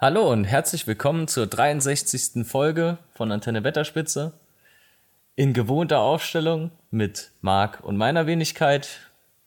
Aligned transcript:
Hallo 0.00 0.30
und 0.32 0.44
herzlich 0.44 0.86
willkommen 0.86 1.28
zur 1.28 1.46
63. 1.46 2.46
Folge 2.46 2.96
von 3.12 3.30
Antenne 3.32 3.64
Wetterspitze. 3.64 4.32
In 5.36 5.52
gewohnter 5.52 6.00
Aufstellung 6.00 6.70
mit 6.90 7.32
Marc 7.42 7.80
und 7.84 7.96
meiner 7.96 8.26
Wenigkeit. 8.26 8.88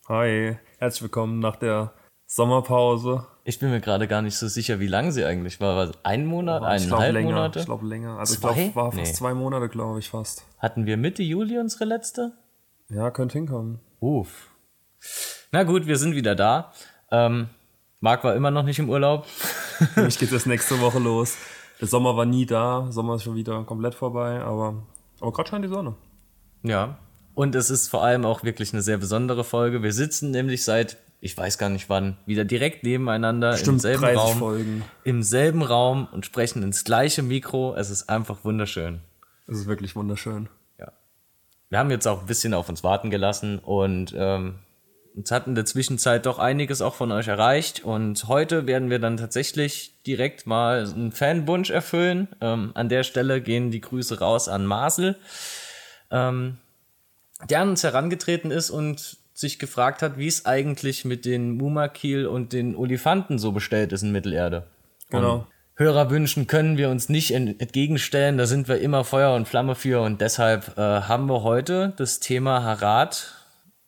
Hi, 0.08 0.58
herzlich 0.78 1.02
willkommen 1.02 1.39
nach 1.39 1.55
der 1.55 1.94
Sommerpause. 2.28 3.26
Ich 3.46 3.60
bin 3.60 3.71
mir 3.71 3.81
gerade 3.81 4.08
gar 4.08 4.21
nicht 4.21 4.38
so 4.38 4.47
sicher, 4.47 4.79
wie 4.79 4.88
lang 4.88 5.12
sie 5.12 5.26
eigentlich 5.26 5.60
war. 5.60 5.76
War 5.76 5.92
ein 6.04 6.26
Monat, 6.26 6.62
Oh, 6.62 6.65
ich 6.76 6.83
eineinhalb 6.83 7.13
länger, 7.13 7.29
Monate? 7.31 7.60
Ich 7.60 7.65
glaube 7.65 7.88
länger. 7.88 8.20
Also 8.20 8.35
Zwei? 8.35 8.49
ich 8.51 8.56
glaube, 8.56 8.76
war 8.76 8.92
fast 8.92 8.97
Nee. 9.12 9.13
zwei 9.13 9.33
Monate, 9.33 9.70
glaube 9.70 9.99
ich, 9.99 10.10
fast. 10.10 10.46
Hatten 10.60 10.85
wir 10.85 10.97
Mitte 10.97 11.24
Juli 11.24 11.58
unsere 11.58 11.85
letzte? 11.85 12.31
Ja, 12.90 13.12
könnte 13.12 13.33
hinkommen. 13.40 13.79
Uff. 13.99 14.51
Na 15.51 15.63
gut, 15.63 15.88
wir 15.88 15.97
sind 15.97 16.16
wieder 16.16 16.35
da. 16.35 16.72
Ähm, 17.12 17.49
Marc 18.04 18.26
war 18.26 18.35
immer 18.35 18.52
noch 18.52 18.63
nicht 18.63 18.80
im 18.80 18.90
Urlaub. 18.90 19.26
Für 19.26 20.02
mich 20.04 20.20
geht 20.20 20.34
das 20.34 20.45
nächste 20.45 20.81
Woche 20.81 20.99
los. 20.99 21.38
Der 21.80 21.88
Sommer 21.88 22.18
war 22.18 22.26
nie 22.26 22.46
da, 22.46 22.88
Sommer 22.90 23.16
ist 23.16 23.23
schon 23.23 23.36
wieder 23.36 23.64
komplett 23.64 23.96
vorbei, 23.96 24.41
aber, 24.41 24.84
aber 25.22 25.32
gerade 25.32 25.50
scheint 25.50 25.64
die 25.64 25.70
Sonne. 25.70 25.96
Ja. 26.63 26.98
Und 27.34 27.55
es 27.55 27.70
ist 27.70 27.88
vor 27.88 28.04
allem 28.04 28.26
auch 28.26 28.44
wirklich 28.44 28.74
eine 28.74 28.82
sehr 28.82 28.98
besondere 28.98 29.46
Folge. 29.46 29.84
Wir 29.84 29.94
sitzen 29.94 30.32
nämlich 30.32 30.66
seit, 30.66 30.98
ich 31.22 31.38
weiß 31.38 31.58
gar 31.58 31.70
nicht 31.70 31.88
wann, 31.88 32.18
wieder 32.26 32.44
direkt 32.44 32.84
nebeneinander 32.84 33.52
im 33.52 33.58
Stimmt, 33.58 33.82
selben 33.82 34.02
30 34.02 34.20
Raum. 34.20 34.38
Folgen. 34.38 34.84
Im 35.05 35.24
selben 35.24 35.62
Raum 35.62 36.10
und 36.12 36.26
sprechen 36.26 36.62
ins 36.62 36.84
gleiche 36.84 37.24
Mikro. 37.24 37.74
Es 37.74 37.90
ist 37.90 38.10
einfach 38.10 38.44
wunderschön. 38.44 38.99
Das 39.48 39.58
ist 39.58 39.68
wirklich 39.68 39.96
wunderschön. 39.96 40.49
Ja. 40.77 40.91
Wir 41.70 41.80
haben 41.80 41.90
jetzt 41.90 42.05
auch 42.05 42.20
ein 42.20 42.27
bisschen 42.27 42.54
auf 42.54 42.68
uns 42.68 42.84
warten 42.84 43.10
gelassen 43.10 43.60
und 43.60 44.13
ähm, 44.13 44.55
uns 45.16 45.31
hat 45.31 45.48
in 45.48 45.55
der 45.55 45.66
Zwischenzeit 45.66 46.26
doch 46.26 46.40
einiges 46.40 46.81
auch 46.81 46.95
von 46.95 47.12
euch 47.12 47.27
erreicht. 47.27 47.84
Und 47.84 48.27
heute 48.27 48.67
werden 48.67 48.90
wir 48.90 48.99
dann 48.99 49.17
tatsächlich 49.17 49.94
direkt 50.08 50.48
mal 50.48 50.88
einen 50.88 51.12
Fanwunsch 51.12 51.70
erfüllen. 51.70 52.27
Ähm, 52.41 52.71
an 52.73 52.90
der 52.90 53.04
Stelle 53.04 53.41
gehen 53.41 53.71
die 53.71 53.81
Grüße 53.81 54.20
raus 54.20 54.48
an 54.48 54.65
Marcel, 54.65 55.15
ähm, 56.12 56.57
der 57.49 57.62
an 57.62 57.70
uns 57.70 57.84
herangetreten 57.84 58.51
ist 58.51 58.70
und 58.70 59.18
sich 59.34 59.60
gefragt 59.60 60.01
hat, 60.01 60.18
wie 60.18 60.27
es 60.27 60.46
eigentlich 60.46 61.05
mit 61.05 61.26
den 61.26 61.51
Mumakil 61.57 62.27
und 62.27 62.54
den 62.54 62.76
Olifanten 62.76 63.40
so 63.40 63.51
bestellt 63.51 63.91
ist 63.91 64.03
in 64.03 64.11
Mittelerde. 64.11 64.67
Genau. 65.09 65.33
Und 65.35 65.45
Hörerwünschen 65.75 66.45
können 66.45 66.77
wir 66.77 66.89
uns 66.89 67.09
nicht 67.09 67.31
ent- 67.31 67.59
entgegenstellen, 67.59 68.38
da 68.38 68.45
sind 68.45 68.67
wir 68.67 68.79
immer 68.79 69.03
Feuer 69.03 69.33
und 69.33 69.47
Flamme 69.47 69.73
für 69.73 70.01
und 70.01 70.21
deshalb 70.21 70.77
äh, 70.77 70.81
haben 70.81 71.27
wir 71.27 71.41
heute 71.41 71.93
das 71.97 72.19
Thema 72.19 72.61
Harat 72.61 73.42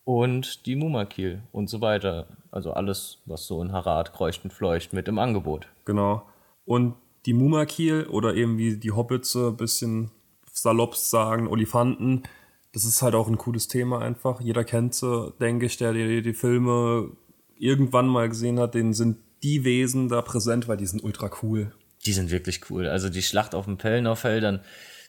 und 0.05 0.65
die 0.65 0.75
Mumakil 0.75 1.41
und 1.51 1.69
so 1.69 1.81
weiter. 1.81 2.27
Also 2.51 2.71
alles, 2.71 3.17
was 3.25 3.45
so 3.47 3.61
in 3.61 3.73
Harat 3.73 4.13
kreucht 4.13 4.43
und 4.45 4.53
fleucht 4.53 4.93
mit 4.93 5.07
im 5.09 5.19
Angebot. 5.19 5.67
Genau. 5.83 6.25
Und 6.63 6.95
die 7.25 7.33
Mumakil 7.33 8.05
oder 8.07 8.35
eben 8.35 8.57
wie 8.57 8.77
die 8.77 8.91
Hobbits 8.91 9.35
ein 9.35 9.57
bisschen 9.57 10.11
salopp 10.51 10.95
sagen, 10.95 11.47
Olifanten, 11.47 12.23
das 12.71 12.85
ist 12.85 13.01
halt 13.01 13.15
auch 13.15 13.27
ein 13.27 13.37
cooles 13.37 13.67
Thema 13.67 13.99
einfach. 13.99 14.39
Jeder 14.41 14.63
kennt 14.63 14.93
sie, 14.95 15.33
denke 15.41 15.65
ich, 15.65 15.77
der 15.77 15.91
die, 15.93 16.21
die 16.21 16.33
Filme 16.33 17.09
irgendwann 17.57 18.07
mal 18.07 18.29
gesehen 18.29 18.59
hat, 18.59 18.75
denen 18.75 18.93
sind 18.93 19.17
die 19.43 19.63
Wesen 19.63 20.07
da 20.09 20.21
präsent, 20.21 20.67
weil 20.67 20.77
die 20.77 20.85
sind 20.85 21.03
ultra 21.03 21.29
cool. 21.41 21.71
Die 22.05 22.13
sind 22.13 22.31
wirklich 22.31 22.69
cool. 22.69 22.87
Also 22.87 23.09
die 23.09 23.21
Schlacht 23.21 23.55
auf 23.55 23.65
den 23.65 23.77
Pellnerfeldern, 23.77 24.61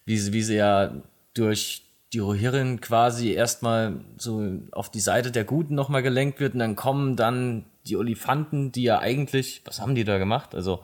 wie, 0.04 0.16
sie- 0.16 0.32
wie 0.32 0.42
sie 0.42 0.56
ja 0.56 1.02
durch 1.34 1.82
die 2.12 2.18
Rohirrim 2.20 2.80
quasi 2.80 3.32
erstmal 3.32 4.00
so 4.16 4.42
auf 4.72 4.90
die 4.90 5.00
Seite 5.00 5.32
der 5.32 5.44
Guten 5.44 5.74
nochmal 5.74 6.02
gelenkt 6.02 6.40
wird 6.40 6.54
und 6.54 6.60
dann 6.60 6.76
kommen 6.76 7.16
dann 7.16 7.64
die 7.86 7.96
Olifanten, 7.96 8.72
die 8.72 8.84
ja 8.84 8.98
eigentlich, 8.98 9.62
was 9.64 9.80
haben 9.80 9.94
die 9.94 10.04
da 10.04 10.18
gemacht? 10.18 10.54
Also, 10.54 10.82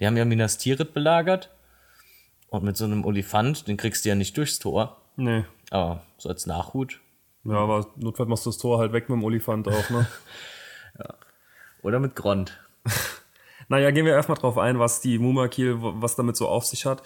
die 0.00 0.06
haben 0.06 0.16
ja 0.16 0.24
Minas 0.24 0.58
Tirith 0.58 0.92
belagert 0.94 1.50
und 2.48 2.64
mit 2.64 2.76
so 2.76 2.84
einem 2.84 3.04
Olifant, 3.04 3.68
den 3.68 3.76
kriegst 3.76 4.04
du 4.04 4.08
ja 4.08 4.14
nicht 4.14 4.36
durchs 4.36 4.58
Tor, 4.58 5.00
Nee. 5.16 5.44
aber 5.70 6.02
so 6.18 6.28
als 6.28 6.46
Nachhut 6.46 7.00
Ja, 7.44 7.56
aber 7.56 7.86
notfalls 7.96 8.28
machst 8.28 8.46
du 8.46 8.50
das 8.50 8.58
Tor 8.58 8.78
halt 8.78 8.92
weg 8.92 9.08
mit 9.08 9.16
dem 9.18 9.24
Olifant 9.24 9.68
auch, 9.68 9.90
ne? 9.90 10.06
oder 11.82 12.00
mit 12.00 12.16
Grond. 12.16 12.58
Naja, 13.68 13.90
gehen 13.92 14.04
wir 14.04 14.12
erstmal 14.12 14.36
drauf 14.36 14.58
ein, 14.58 14.78
was 14.78 15.00
die 15.00 15.18
Mumakil, 15.18 15.76
was 15.78 16.16
damit 16.16 16.36
so 16.36 16.48
auf 16.48 16.66
sich 16.66 16.84
hat. 16.84 17.02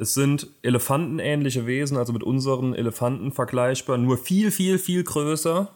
Es 0.00 0.14
sind 0.14 0.46
elefantenähnliche 0.62 1.66
Wesen, 1.66 1.98
also 1.98 2.14
mit 2.14 2.22
unseren 2.22 2.74
Elefanten 2.74 3.32
vergleichbar, 3.32 3.98
nur 3.98 4.16
viel, 4.16 4.50
viel, 4.50 4.78
viel 4.78 5.04
größer. 5.04 5.70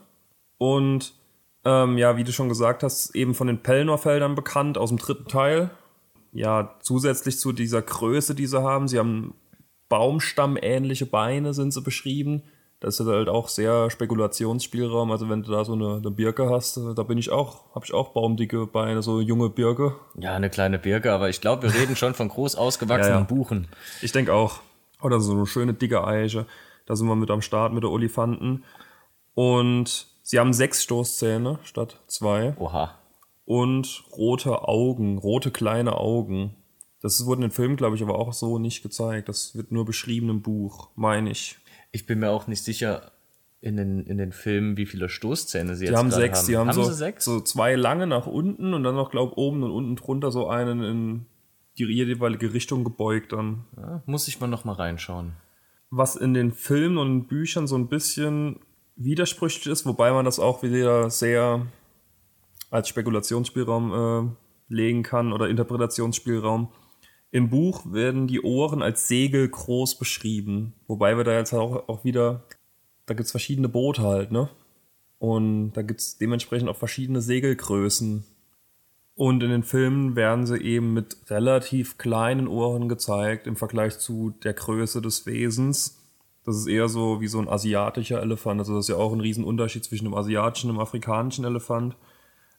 Und 0.57 1.13
ähm, 1.67 1.99
ja, 1.99 2.17
wie 2.17 2.25
du 2.25 2.33
schon 2.33 2.49
gesagt 2.49 2.83
hast, 2.83 3.15
eben 3.15 3.35
von 3.35 3.49
den 3.49 3.59
Pelnorfeldern 3.59 4.35
bekannt 4.35 4.79
aus 4.79 4.89
dem 4.89 4.97
dritten 4.97 5.27
Teil. 5.29 5.69
Ja, 6.33 6.75
zusätzlich 6.81 7.39
zu 7.39 7.53
dieser 7.53 7.83
Größe, 7.83 8.35
die 8.35 8.47
sie 8.47 8.63
haben, 8.63 8.89
sie 8.89 8.99
haben 8.99 9.35
baumstammähnliche 9.91 11.05
Beine, 11.05 11.53
sind 11.53 11.75
sie 11.75 11.83
beschrieben. 11.83 12.45
Das 12.85 13.01
ist 13.01 13.07
halt 13.07 13.31
auch 13.31 13.49
sehr 13.49 13.89
Spekulationsspielraum. 13.89 15.11
Also 15.11 15.31
wenn 15.31 15.43
du 15.43 15.51
da 15.51 15.65
so 15.65 15.73
eine, 15.73 15.97
eine 15.97 16.11
Birke 16.11 16.51
hast, 16.51 16.77
da 16.77 17.03
bin 17.03 17.17
ich 17.17 17.31
auch, 17.33 17.75
habe 17.75 17.87
ich 17.87 17.95
auch 17.95 18.11
baumdicke 18.11 18.67
Beine, 18.67 19.01
so 19.01 19.23
junge 19.23 19.49
Birke. 19.49 19.95
Ja, 20.19 20.35
eine 20.35 20.51
kleine 20.51 20.79
Birke, 20.79 21.11
aber 21.11 21.31
ich 21.31 21.41
glaube, 21.41 21.63
wir 21.63 21.75
reden 21.75 21.97
schon 21.97 22.13
von 22.13 22.29
groß 22.29 22.57
ausgewachsenen 22.57 23.15
Ja, 23.15 23.21
ja. 23.21 23.25
Buchen. 23.25 23.69
Ich 24.03 24.13
denke 24.13 24.35
auch. 24.35 24.61
Oder 25.01 25.19
so 25.19 25.33
eine 25.33 25.47
schöne 25.47 25.73
dicke 25.73 26.07
Eiche. 26.07 26.45
Da 26.85 26.95
sind 26.95 27.09
wir 27.09 27.17
mit 27.17 27.31
am 27.31 27.41
Start 27.41 27.73
mit 27.73 27.85
der 27.85 27.91
Olifanten. 27.91 28.65
Und 29.33 30.07
sie 30.23 30.39
haben 30.39 30.53
sechs 30.53 30.83
Stoßzähne 30.83 31.61
statt 31.63 32.03
zwei. 32.07 32.55
Oha. 32.59 32.99
Und 33.47 34.05
rote 34.15 34.69
Augen, 34.69 35.17
rote 35.17 35.51
kleine 35.51 35.97
Augen. 35.97 36.55
Das 37.05 37.27
wurde 37.27 37.41
in 37.43 37.49
den 37.49 37.51
Filmen, 37.51 37.77
glaube 37.77 37.97
ich, 37.97 38.03
aber 38.03 38.19
auch 38.19 38.33
so 38.33 38.59
nicht 38.59 38.83
gezeigt. 38.83 39.29
Das 39.29 39.55
wird 39.55 39.71
nur 39.71 39.85
beschrieben 39.85 40.31
im 40.31 40.41
Buch, 40.41 40.89
meine 40.97 41.31
ich. 41.31 41.59
Ich 41.93 42.07
bin 42.07 42.19
mir 42.21 42.31
auch 42.31 42.47
nicht 42.47 42.65
sicher 42.65 43.13
in 43.61 43.77
den, 43.77 44.07
in 44.07 44.17
den 44.17 44.33
Filmen, 44.33 44.79
wie 44.79 44.87
viele 44.87 45.11
Stoßzähne 45.11 45.77
sie 45.77 45.85
Die 45.85 45.91
jetzt 45.91 45.99
haben 45.99 46.11
sechs, 46.11 46.39
haben. 46.39 46.47
die 46.47 46.57
haben, 46.57 46.73
so, 46.73 46.85
sie 46.85 46.95
sechs? 46.95 47.27
so 47.27 47.41
zwei 47.43 47.75
lange 47.75 48.07
nach 48.07 48.27
unten 48.27 48.73
und 48.73 48.85
dann 48.85 48.95
noch, 48.95 49.11
glaube 49.11 49.37
oben 49.39 49.63
und 49.65 49.71
unten 49.71 49.97
drunter 49.97 50.33
so 50.33 50.49
einen 50.49 50.83
in 50.83 51.27
die 51.77 51.85
jeweilige 51.85 52.55
Richtung 52.55 52.85
gebeugt 52.85 53.33
dann. 53.33 53.65
Ja, 53.77 54.03
muss 54.07 54.27
ich 54.27 54.41
mal 54.41 54.47
noch 54.47 54.65
mal 54.65 54.73
reinschauen. 54.73 55.33
was 55.91 56.17
in 56.17 56.33
den 56.33 56.53
Filmen 56.53 56.97
und 56.97 57.27
Büchern 57.27 57.67
so 57.67 57.77
ein 57.77 57.89
bisschen 57.89 58.61
widersprüchlich 58.97 59.67
ist, 59.67 59.85
wobei 59.85 60.11
man 60.11 60.25
das 60.25 60.39
auch 60.39 60.63
wieder 60.63 61.11
sehr 61.11 61.67
als 62.71 62.89
Spekulationsspielraum 62.89 63.93
äh, 63.93 64.75
legen 64.75 65.03
kann 65.03 65.35
oder 65.35 65.51
Interpretationsspielraum. 65.51 66.69
Im 67.35 67.51
Buch 67.51 67.93
werden 67.93 68.29
die 68.29 68.43
Ohren 68.43 68.81
als 68.81 69.09
Segel 69.09 69.49
groß 69.49 69.99
beschrieben, 69.99 70.73
wobei 70.87 71.17
wir 71.17 71.25
da 71.25 71.37
jetzt 71.37 71.53
auch, 71.53 71.89
auch 71.89 72.05
wieder, 72.05 72.45
da 73.07 73.15
gibt's 73.15 73.33
verschiedene 73.33 73.69
Boote 73.69 74.03
halt, 74.03 74.31
ne? 74.31 74.51
Und 75.19 75.73
da 75.73 75.83
gibt's 75.83 76.17
dementsprechend 76.17 76.69
auch 76.69 76.77
verschiedene 76.77 77.21
Segelgrößen. 77.21 78.25
Und 79.17 79.43
in 79.43 79.51
den 79.51 79.65
Filmen 79.65 80.15
werden 80.15 80.47
sie 80.47 80.59
eben 80.59 80.95
mit 80.95 81.29
relativ 81.29 81.99
kleinen 81.99 82.47
Ohren 82.47 82.89
gezeigt 82.89 83.49
im 83.49 83.57
Vergleich 83.57 83.99
zu 83.99 84.31
der 84.45 84.53
Größe 84.53 85.03
des 85.03 85.27
Wesens. 85.27 86.01
Das 86.45 86.57
ist 86.57 86.69
eher 86.69 86.89
so 86.89 87.21
wie 87.21 87.27
so 87.27 87.41
ein 87.41 87.49
asiatischer 87.49 88.23
Elefant. 88.23 88.61
Also 88.61 88.77
das 88.77 88.85
ist 88.85 88.91
ja 88.91 88.97
auch 89.03 89.13
ein 89.13 89.21
Riesenunterschied 89.21 89.85
zwischen 89.85 90.05
dem 90.05 90.15
asiatischen 90.15 90.71
und 90.71 90.77
dem 90.77 90.83
afrikanischen 90.83 91.45
Elefant. 91.45 91.97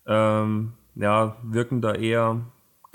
Ähm, 0.06 0.74
ja, 0.96 1.38
wirken 1.44 1.80
da 1.80 1.94
eher 1.94 2.42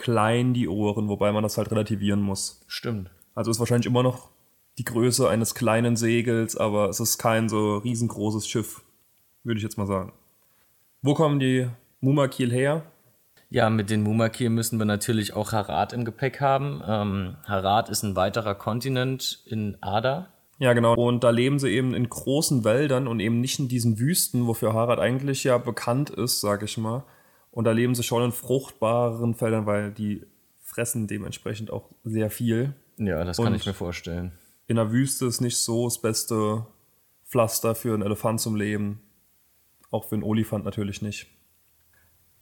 klein 0.00 0.54
die 0.54 0.66
Ohren, 0.66 1.08
wobei 1.08 1.30
man 1.30 1.42
das 1.42 1.58
halt 1.58 1.70
relativieren 1.70 2.22
muss. 2.22 2.60
Stimmt. 2.66 3.10
Also 3.34 3.50
ist 3.50 3.60
wahrscheinlich 3.60 3.86
immer 3.86 4.02
noch 4.02 4.30
die 4.78 4.84
Größe 4.84 5.28
eines 5.28 5.54
kleinen 5.54 5.96
Segels, 5.96 6.56
aber 6.56 6.88
es 6.88 7.00
ist 7.00 7.18
kein 7.18 7.48
so 7.48 7.76
riesengroßes 7.78 8.48
Schiff, 8.48 8.82
würde 9.44 9.58
ich 9.58 9.62
jetzt 9.62 9.78
mal 9.78 9.86
sagen. 9.86 10.12
Wo 11.02 11.14
kommen 11.14 11.38
die 11.38 11.68
Mumakil 12.00 12.50
her? 12.50 12.82
Ja, 13.50 13.68
mit 13.68 13.90
den 13.90 14.02
Mumakil 14.02 14.48
müssen 14.48 14.78
wir 14.78 14.86
natürlich 14.86 15.34
auch 15.34 15.52
Harat 15.52 15.92
im 15.92 16.04
Gepäck 16.04 16.40
haben. 16.40 16.82
Ähm, 16.86 17.36
Harat 17.44 17.88
ist 17.88 18.02
ein 18.02 18.16
weiterer 18.16 18.54
Kontinent 18.54 19.42
in 19.44 19.76
Ada. 19.80 20.28
Ja, 20.58 20.72
genau. 20.72 20.94
Und 20.94 21.24
da 21.24 21.30
leben 21.30 21.58
sie 21.58 21.70
eben 21.70 21.94
in 21.94 22.08
großen 22.08 22.64
Wäldern 22.64 23.08
und 23.08 23.18
eben 23.20 23.40
nicht 23.40 23.58
in 23.58 23.68
diesen 23.68 23.98
Wüsten, 23.98 24.46
wofür 24.46 24.72
Harad 24.72 25.00
eigentlich 25.00 25.42
ja 25.44 25.58
bekannt 25.58 26.10
ist, 26.10 26.40
sag 26.40 26.62
ich 26.62 26.78
mal. 26.78 27.02
Und 27.50 27.64
da 27.64 27.72
leben 27.72 27.94
sie 27.94 28.02
schon 28.02 28.22
in 28.22 28.32
fruchtbaren 28.32 29.34
Feldern, 29.34 29.66
weil 29.66 29.92
die 29.92 30.24
fressen 30.62 31.06
dementsprechend 31.08 31.70
auch 31.70 31.90
sehr 32.04 32.30
viel. 32.30 32.74
Ja, 32.96 33.24
das 33.24 33.38
kann 33.38 33.48
Und- 33.48 33.54
ich 33.56 33.66
mir 33.66 33.74
vorstellen. 33.74 34.32
In 34.66 34.76
der 34.76 34.92
Wüste 34.92 35.26
ist 35.26 35.40
nicht 35.40 35.56
so 35.56 35.86
das 35.86 36.00
beste 36.00 36.64
Pflaster 37.26 37.74
für 37.74 37.92
einen 37.92 38.02
Elefant 38.02 38.40
zum 38.40 38.54
Leben. 38.54 39.00
Auch 39.90 40.04
für 40.04 40.14
einen 40.14 40.22
Olifant 40.22 40.64
natürlich 40.64 41.02
nicht. 41.02 41.26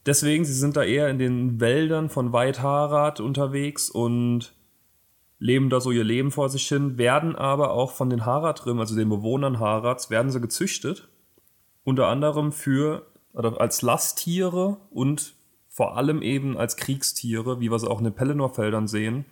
Deswegen, 0.05 0.45
sie 0.45 0.53
sind 0.53 0.77
da 0.77 0.85
eher 0.85 1.09
in 1.09 1.19
den 1.19 1.61
Wäldern 1.61 2.11
von 2.11 2.33
Weitharad 2.33 3.21
unterwegs 3.21 3.89
und 3.91 4.55
leben 5.39 5.71
da 5.71 5.81
so 5.81 5.91
ihr 5.91 6.05
Leben 6.05 6.31
vor 6.31 6.49
sich 6.51 6.67
hin, 6.69 6.99
werden 6.99 7.37
aber 7.37 7.71
auch 7.73 7.93
von 7.93 8.11
den 8.11 8.27
Haradrim, 8.27 8.79
also 8.81 8.95
den 8.97 9.09
Bewohnern 9.09 9.59
Harads, 9.61 10.11
werden 10.11 10.31
sie 10.31 10.41
gezüchtet. 10.41 11.09
Unter 11.85 12.09
anderem 12.09 12.53
für, 12.53 13.07
oder 13.39 13.61
als 13.61 13.83
Lasttiere 13.83 14.79
und 14.91 15.35
vor 15.69 15.97
allem 15.97 16.23
eben 16.23 16.59
als 16.59 16.77
Kriegstiere, 16.77 17.61
wie 17.61 17.71
wir 17.71 17.79
sie 17.79 17.89
auch 17.89 17.99
in 17.99 18.05
den 18.05 18.15
Pelennor-Feldern 18.15 18.89
sehen. 18.89 19.25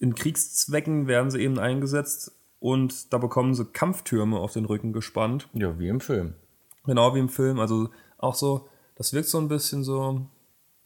In 0.00 0.14
Kriegszwecken 0.14 1.06
werden 1.06 1.30
sie 1.30 1.40
eben 1.40 1.58
eingesetzt 1.58 2.32
und 2.60 3.12
da 3.12 3.18
bekommen 3.18 3.54
sie 3.54 3.66
Kampftürme 3.66 4.38
auf 4.38 4.54
den 4.54 4.64
Rücken 4.64 4.94
gespannt. 4.94 5.48
Ja, 5.52 5.78
wie 5.78 5.88
im 5.88 6.00
Film. 6.00 6.34
Genau 6.86 7.14
wie 7.14 7.18
im 7.18 7.28
Film. 7.28 7.60
Also 7.60 7.90
auch 8.16 8.34
so, 8.34 8.68
das 8.94 9.12
wirkt 9.12 9.28
so 9.28 9.38
ein 9.38 9.48
bisschen 9.48 9.84
so 9.84 10.22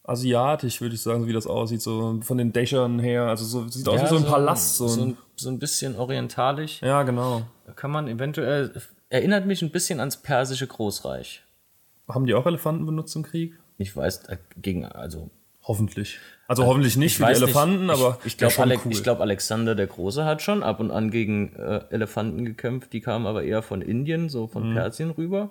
asiatisch, 0.02 0.80
würde 0.80 0.96
ich 0.96 1.02
sagen, 1.02 1.28
wie 1.28 1.32
das 1.32 1.46
aussieht, 1.46 1.82
so 1.82 2.18
von 2.22 2.36
den 2.36 2.52
Dächern 2.52 2.98
her. 2.98 3.26
Also 3.28 3.44
so 3.44 3.68
sieht 3.68 3.88
aus 3.88 4.02
wie 4.02 4.06
so 4.08 4.16
ein 4.16 4.24
Palast. 4.24 4.76
So 4.76 4.88
so, 4.88 5.02
ein, 5.02 5.08
ein, 5.10 5.16
so 5.36 5.50
ein 5.50 5.60
bisschen 5.60 5.94
orientalisch. 5.94 6.80
ja, 6.82 7.04
genau. 7.04 7.42
Da 7.64 7.72
kann 7.72 7.92
man 7.92 8.08
eventuell, 8.08 8.72
erinnert 9.08 9.46
mich 9.46 9.62
ein 9.62 9.70
bisschen 9.70 10.00
ans 10.00 10.16
persische 10.16 10.66
Großreich. 10.66 11.44
Haben 12.14 12.26
die 12.26 12.34
auch 12.34 12.46
Elefanten 12.46 12.86
benutzt 12.86 13.14
im 13.16 13.22
Krieg? 13.22 13.58
Ich 13.78 13.96
weiß, 13.96 14.24
äh, 14.28 14.36
gegen, 14.56 14.84
also 14.84 15.30
Hoffentlich. 15.62 16.18
Also 16.48 16.64
hoffentlich 16.64 16.96
nicht 16.96 17.16
für 17.18 17.26
die 17.26 17.32
Elefanten, 17.32 17.86
nicht. 17.86 17.94
aber 17.94 18.18
ich, 18.20 18.28
ich 18.32 18.38
glaube, 18.38 18.58
Ale 18.60 18.78
cool. 18.84 18.92
glaub, 19.02 19.20
Alexander 19.20 19.74
der 19.74 19.86
Große 19.86 20.24
hat 20.24 20.40
schon 20.42 20.62
ab 20.62 20.80
und 20.80 20.90
an 20.90 21.10
gegen 21.10 21.54
äh, 21.54 21.84
Elefanten 21.90 22.44
gekämpft. 22.46 22.92
Die 22.94 23.00
kamen 23.00 23.26
aber 23.26 23.44
eher 23.44 23.62
von 23.62 23.82
Indien, 23.82 24.30
so 24.30 24.44
Mhm. 24.46 24.50
von 24.50 24.74
Persien 24.74 25.10
rüber. 25.10 25.50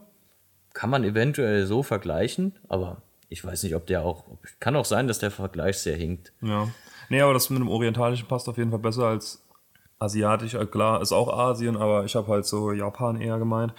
Kann 0.73 0.89
man 0.89 1.03
eventuell 1.03 1.65
so 1.67 1.83
vergleichen, 1.83 2.56
aber 2.67 3.03
ich 3.29 3.45
weiß 3.45 3.63
nicht, 3.63 3.75
ob 3.75 3.85
der 3.85 4.01
auch. 4.03 4.25
Kann 4.59 4.75
auch 4.75 4.83
sein, 4.85 5.07
dass 5.07 5.19
der 5.19 5.31
Vergleich 5.31 5.77
sehr 5.77 5.95
hinkt. 5.95 6.33
Ja. 6.41 6.67
Nee, 7.09 7.21
aber 7.21 7.33
das 7.33 7.50
mit 7.51 7.59
dem 7.59 7.69
Orientalischen 7.69 8.27
passt 8.27 8.50
auf 8.50 8.57
jeden 8.57 8.71
Fall 8.71 8.79
besser 8.79 9.06
als 9.06 9.45
Asiatisch. 10.00 10.57
Klar, 10.71 11.01
ist 11.01 11.11
auch 11.11 11.31
Asien, 11.31 11.77
aber 11.77 12.03
ich 12.06 12.15
habe 12.15 12.27
halt 12.27 12.45
so 12.45 12.71
Japan 12.71 13.21
eher 13.21 13.38
gemeint. 13.38 13.73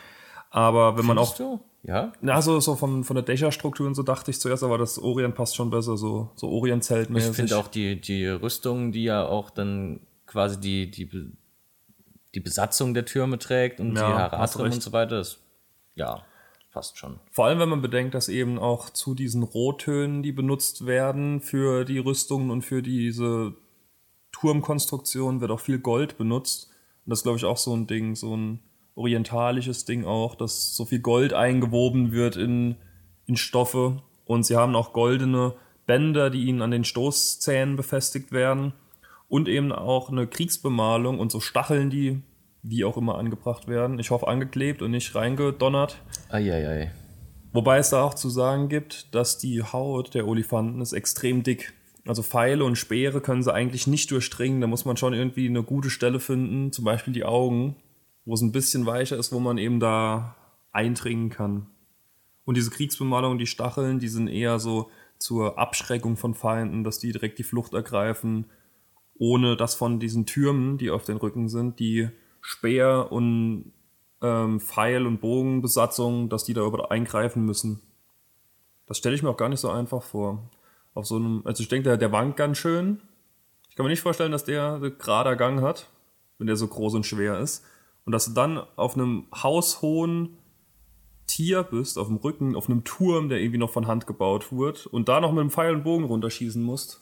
Aber 0.50 0.98
wenn 0.98 1.06
man 1.06 1.18
auch. 1.18 1.34
Findest 1.34 1.60
du? 1.62 1.64
Ja? 1.82 2.12
Na, 2.20 2.42
so, 2.42 2.60
so 2.60 2.76
von, 2.76 3.04
von 3.04 3.16
der 3.16 3.24
Dächerstruktur 3.24 3.86
und 3.86 3.94
so 3.94 4.02
dachte 4.02 4.30
ich 4.30 4.38
zuerst, 4.38 4.62
aber 4.62 4.76
das 4.76 4.98
Orient 4.98 5.34
passt 5.34 5.56
schon 5.56 5.70
besser, 5.70 5.96
so, 5.96 6.30
so 6.34 6.48
Ich 6.48 6.52
Orient-Zeltmäßig. 6.52 7.34
finde 7.34 7.56
auch 7.56 7.68
die, 7.68 7.98
die 7.98 8.26
Rüstungen, 8.26 8.92
die 8.92 9.04
ja 9.04 9.24
auch 9.24 9.48
dann 9.48 10.00
quasi 10.26 10.60
die, 10.60 10.90
die, 10.90 11.08
die 12.34 12.40
Besatzung 12.40 12.92
der 12.92 13.06
Türme 13.06 13.38
trägt 13.38 13.80
und 13.80 13.96
Ja, 13.96 14.06
die 14.08 14.12
Haratrim 14.12 14.72
und 14.72 14.82
so 14.82 14.92
weiter, 14.92 15.16
das, 15.16 15.38
ja, 15.94 16.22
passt 16.70 16.98
schon. 16.98 17.18
Vor 17.30 17.46
allem, 17.46 17.58
wenn 17.60 17.70
man 17.70 17.80
bedenkt, 17.82 18.14
dass 18.14 18.28
eben 18.28 18.58
auch 18.58 18.90
zu 18.90 19.14
diesen 19.14 19.42
Rottönen, 19.42 20.22
die 20.22 20.32
benutzt 20.32 20.84
werden 20.86 21.40
für 21.40 21.86
die 21.86 21.98
Rüstungen 21.98 22.50
und 22.50 22.62
für 22.62 22.82
diese 22.82 23.54
Turmkonstruktion, 24.32 25.40
wird 25.40 25.50
auch 25.50 25.60
viel 25.60 25.78
Gold 25.78 26.18
benutzt. 26.18 26.70
Und 27.06 27.10
das 27.10 27.20
ist, 27.20 27.22
glaube 27.24 27.38
ich, 27.38 27.44
auch 27.44 27.56
so 27.56 27.74
ein 27.74 27.86
Ding, 27.86 28.14
so 28.14 28.36
ein 28.36 28.60
orientalisches 28.94 29.84
Ding 29.84 30.04
auch, 30.04 30.34
dass 30.34 30.76
so 30.76 30.84
viel 30.84 31.00
Gold 31.00 31.32
eingewoben 31.32 32.12
wird 32.12 32.36
in, 32.36 32.76
in 33.26 33.36
Stoffe. 33.36 34.02
Und 34.24 34.44
sie 34.44 34.56
haben 34.56 34.76
auch 34.76 34.92
goldene 34.92 35.54
Bänder, 35.86 36.30
die 36.30 36.44
ihnen 36.44 36.62
an 36.62 36.70
den 36.70 36.84
Stoßzähnen 36.84 37.76
befestigt 37.76 38.32
werden. 38.32 38.72
Und 39.28 39.48
eben 39.48 39.72
auch 39.72 40.10
eine 40.10 40.26
Kriegsbemalung 40.26 41.18
und 41.18 41.30
so 41.30 41.40
Stacheln, 41.40 41.90
die 41.90 42.22
wie 42.62 42.84
auch 42.84 42.96
immer 42.96 43.16
angebracht 43.16 43.68
werden. 43.68 43.98
Ich 43.98 44.10
hoffe 44.10 44.28
angeklebt 44.28 44.82
und 44.82 44.90
nicht 44.90 45.14
reingedonnert. 45.14 46.00
Eieiei. 46.28 46.90
Wobei 47.52 47.78
es 47.78 47.90
da 47.90 48.02
auch 48.02 48.14
zu 48.14 48.28
sagen 48.28 48.68
gibt, 48.68 49.14
dass 49.14 49.38
die 49.38 49.62
Haut 49.62 50.14
der 50.14 50.26
Olifanten 50.28 50.80
ist 50.80 50.92
extrem 50.92 51.42
dick. 51.42 51.72
Also 52.06 52.22
Pfeile 52.22 52.64
und 52.64 52.76
Speere 52.76 53.20
können 53.20 53.42
sie 53.42 53.52
eigentlich 53.52 53.86
nicht 53.86 54.10
durchdringen. 54.10 54.60
Da 54.60 54.66
muss 54.66 54.84
man 54.84 54.96
schon 54.96 55.14
irgendwie 55.14 55.48
eine 55.48 55.62
gute 55.62 55.90
Stelle 55.90 56.20
finden, 56.20 56.72
zum 56.72 56.84
Beispiel 56.84 57.12
die 57.12 57.24
Augen, 57.24 57.76
wo 58.30 58.34
es 58.34 58.42
ein 58.42 58.52
bisschen 58.52 58.86
weicher 58.86 59.16
ist, 59.16 59.32
wo 59.32 59.40
man 59.40 59.58
eben 59.58 59.80
da 59.80 60.36
eindringen 60.70 61.30
kann. 61.30 61.66
Und 62.44 62.56
diese 62.56 62.70
Kriegsbemalung, 62.70 63.38
die 63.38 63.48
Stacheln, 63.48 63.98
die 63.98 64.06
sind 64.06 64.28
eher 64.28 64.60
so 64.60 64.88
zur 65.18 65.58
Abschreckung 65.58 66.16
von 66.16 66.34
Feinden, 66.34 66.84
dass 66.84 67.00
die 67.00 67.10
direkt 67.10 67.40
die 67.40 67.42
Flucht 67.42 67.74
ergreifen, 67.74 68.44
ohne 69.18 69.56
dass 69.56 69.74
von 69.74 69.98
diesen 69.98 70.26
Türmen, 70.26 70.78
die 70.78 70.92
auf 70.92 71.02
den 71.02 71.16
Rücken 71.16 71.48
sind, 71.48 71.80
die 71.80 72.08
Speer 72.40 73.08
und 73.10 73.72
ähm, 74.22 74.60
Pfeil- 74.60 75.08
und 75.08 75.20
Bogenbesatzung, 75.20 76.28
dass 76.28 76.44
die 76.44 76.54
da 76.54 76.64
über 76.64 76.92
eingreifen 76.92 77.44
müssen. 77.44 77.80
Das 78.86 78.98
stelle 78.98 79.16
ich 79.16 79.24
mir 79.24 79.30
auch 79.30 79.36
gar 79.36 79.48
nicht 79.48 79.58
so 79.58 79.70
einfach 79.70 80.04
vor. 80.04 80.48
Auf 80.94 81.04
so 81.04 81.16
einem, 81.16 81.42
also 81.44 81.64
ich 81.64 81.68
denke, 81.68 81.88
der, 81.88 81.96
der 81.96 82.12
wankt 82.12 82.36
ganz 82.36 82.58
schön. 82.58 83.00
Ich 83.68 83.74
kann 83.74 83.84
mir 83.84 83.90
nicht 83.90 84.02
vorstellen, 84.02 84.30
dass 84.30 84.44
der 84.44 84.78
gerader 84.78 85.34
Gang 85.34 85.62
hat, 85.62 85.88
wenn 86.38 86.46
der 86.46 86.54
so 86.54 86.68
groß 86.68 86.94
und 86.94 87.06
schwer 87.06 87.40
ist. 87.40 87.64
Und 88.04 88.12
dass 88.12 88.26
du 88.26 88.32
dann 88.32 88.58
auf 88.76 88.94
einem 88.94 89.26
haushohen 89.34 90.36
Tier 91.26 91.62
bist, 91.62 91.96
auf 91.98 92.08
dem 92.08 92.16
Rücken, 92.16 92.56
auf 92.56 92.68
einem 92.68 92.82
Turm, 92.84 93.28
der 93.28 93.38
irgendwie 93.40 93.58
noch 93.58 93.70
von 93.70 93.86
Hand 93.86 94.06
gebaut 94.06 94.50
wurde, 94.50 94.80
und 94.90 95.08
da 95.08 95.20
noch 95.20 95.30
mit 95.32 95.40
einem 95.40 95.50
Pfeil 95.50 95.74
und 95.76 95.84
Bogen 95.84 96.04
runterschießen 96.04 96.62
musst. 96.62 97.00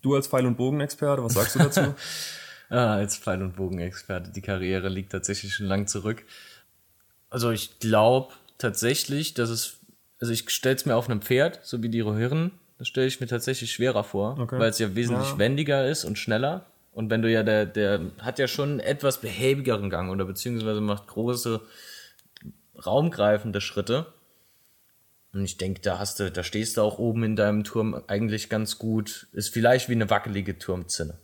Du 0.00 0.14
als 0.14 0.26
Pfeil- 0.28 0.46
und 0.46 0.56
Bogenexperte, 0.56 1.22
was 1.22 1.34
sagst 1.34 1.54
du 1.56 1.58
dazu? 1.60 1.94
Ah, 2.70 2.94
als 2.94 3.18
Pfeil- 3.18 3.42
und 3.42 3.54
Bogenexperte. 3.56 4.30
Die 4.32 4.40
Karriere 4.40 4.88
liegt 4.88 5.12
tatsächlich 5.12 5.52
schon 5.52 5.66
lang 5.66 5.86
zurück. 5.88 6.24
Also 7.28 7.50
ich 7.50 7.78
glaube 7.80 8.32
tatsächlich, 8.56 9.34
dass 9.34 9.50
es, 9.50 9.76
also 10.18 10.32
ich 10.32 10.48
stelle 10.48 10.76
es 10.76 10.86
mir 10.86 10.96
auf 10.96 11.06
einem 11.10 11.20
Pferd, 11.20 11.60
so 11.64 11.82
wie 11.82 11.90
die 11.90 12.00
Rohirren, 12.00 12.50
das 12.78 12.88
stelle 12.88 13.08
ich 13.08 13.20
mir 13.20 13.26
tatsächlich 13.26 13.72
schwerer 13.72 14.04
vor, 14.04 14.38
Okay. 14.38 14.58
weil 14.58 14.70
es 14.70 14.78
ja 14.78 14.94
wesentlich 14.94 15.28
Ja. 15.32 15.38
wendiger 15.38 15.86
ist 15.86 16.06
und 16.06 16.16
schneller. 16.16 16.64
Und 16.92 17.10
wenn 17.10 17.22
du 17.22 17.30
ja, 17.30 17.42
der, 17.42 17.64
der 17.66 18.00
hat 18.18 18.38
ja 18.38 18.46
schon 18.46 18.70
einen 18.72 18.80
etwas 18.80 19.20
behäbigeren 19.20 19.88
Gang 19.90 20.10
oder 20.10 20.24
beziehungsweise 20.26 20.80
macht 20.80 21.06
große, 21.08 21.60
raumgreifende 22.84 23.60
Schritte. 23.60 24.06
Und 25.32 25.44
ich 25.44 25.56
denke, 25.56 25.80
da 25.80 25.98
hast 25.98 26.20
du, 26.20 26.30
da 26.30 26.42
stehst 26.42 26.76
du 26.76 26.82
auch 26.82 26.98
oben 26.98 27.24
in 27.24 27.36
deinem 27.36 27.64
Turm 27.64 28.02
eigentlich 28.06 28.50
ganz 28.50 28.78
gut. 28.78 29.28
Ist 29.32 29.48
vielleicht 29.48 29.88
wie 29.88 29.94
eine 29.94 30.10
wackelige 30.10 30.58
Turmzinne. 30.58 31.18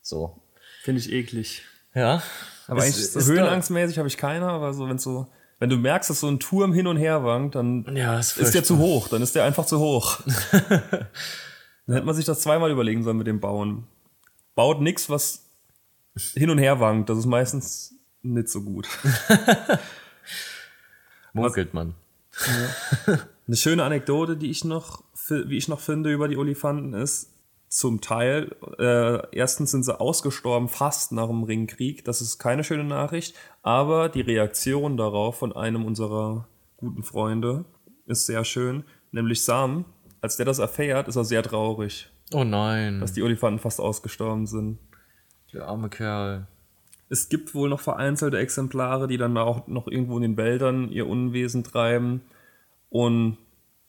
So. 0.00 0.40
Finde 0.82 1.00
ich 1.00 1.12
eklig. 1.12 1.62
Ja. 1.94 2.22
Aber 2.66 2.78
Ist- 2.78 2.94
eigentlich 2.96 3.10
so 3.10 3.18
ist 3.18 3.28
höhenangstmäßig 3.28 3.98
habe 3.98 4.08
ich 4.08 4.16
keine, 4.16 4.46
aber 4.48 4.72
so, 4.72 4.88
wenn 4.88 4.98
so, 4.98 5.26
wenn 5.58 5.68
du 5.68 5.76
merkst, 5.76 6.08
dass 6.08 6.20
so 6.20 6.28
ein 6.28 6.40
Turm 6.40 6.72
hin 6.72 6.86
und 6.86 6.96
her 6.96 7.22
wankt, 7.22 7.54
dann 7.56 7.84
da- 7.84 7.92
Ja, 7.92 8.18
ist, 8.18 8.38
ist 8.38 8.54
der 8.54 8.64
zu 8.64 8.78
hoch, 8.78 9.08
dann 9.08 9.20
ist 9.20 9.34
der 9.34 9.44
einfach 9.44 9.66
zu 9.66 9.78
hoch. 9.78 10.20
dann 10.70 11.94
hätte 11.94 12.06
man 12.06 12.14
sich 12.14 12.24
das 12.24 12.40
zweimal 12.40 12.70
überlegen 12.70 13.02
sollen 13.02 13.18
mit 13.18 13.26
dem 13.26 13.40
Bauen. 13.40 13.86
Baut 14.54 14.80
nix, 14.80 15.08
was 15.08 15.48
hin 16.34 16.50
und 16.50 16.58
her 16.58 16.80
wankt, 16.80 17.08
das 17.08 17.18
ist 17.18 17.26
meistens 17.26 17.94
nicht 18.22 18.48
so 18.48 18.62
gut. 18.62 18.88
munkelt 21.32 21.74
man. 21.74 21.94
Eine 23.46 23.56
schöne 23.56 23.84
Anekdote, 23.84 24.36
die 24.36 24.50
ich 24.50 24.64
noch, 24.64 25.02
wie 25.28 25.56
ich 25.56 25.68
noch 25.68 25.80
finde 25.80 26.12
über 26.12 26.28
die 26.28 26.36
Olifanten 26.36 26.94
ist, 26.94 27.30
zum 27.68 28.02
Teil, 28.02 28.54
äh, 28.78 29.34
erstens 29.34 29.70
sind 29.70 29.82
sie 29.82 29.98
ausgestorben 29.98 30.68
fast 30.68 31.10
nach 31.12 31.28
dem 31.28 31.42
Ringkrieg, 31.42 32.04
das 32.04 32.20
ist 32.20 32.38
keine 32.38 32.64
schöne 32.64 32.84
Nachricht, 32.84 33.34
aber 33.62 34.10
die 34.10 34.20
Reaktion 34.20 34.98
darauf 34.98 35.38
von 35.38 35.56
einem 35.56 35.86
unserer 35.86 36.46
guten 36.76 37.02
Freunde 37.02 37.64
ist 38.04 38.26
sehr 38.26 38.44
schön, 38.44 38.84
nämlich 39.10 39.42
Sam, 39.42 39.86
als 40.20 40.36
der 40.36 40.44
das 40.44 40.58
erfährt, 40.58 41.08
ist 41.08 41.16
er 41.16 41.24
sehr 41.24 41.42
traurig, 41.42 42.11
Oh 42.32 42.44
nein. 42.44 43.00
dass 43.00 43.12
die 43.12 43.22
Olifanten 43.22 43.58
fast 43.60 43.80
ausgestorben 43.80 44.46
sind. 44.46 44.78
der 45.52 45.66
arme 45.66 45.88
Kerl. 45.88 46.46
Es 47.08 47.28
gibt 47.28 47.54
wohl 47.54 47.68
noch 47.68 47.80
vereinzelte 47.80 48.38
Exemplare, 48.38 49.06
die 49.06 49.18
dann 49.18 49.36
auch 49.36 49.66
noch 49.68 49.86
irgendwo 49.86 50.16
in 50.16 50.22
den 50.22 50.36
Wäldern 50.38 50.90
ihr 50.90 51.06
Unwesen 51.06 51.62
treiben. 51.62 52.22
Und 52.88 53.36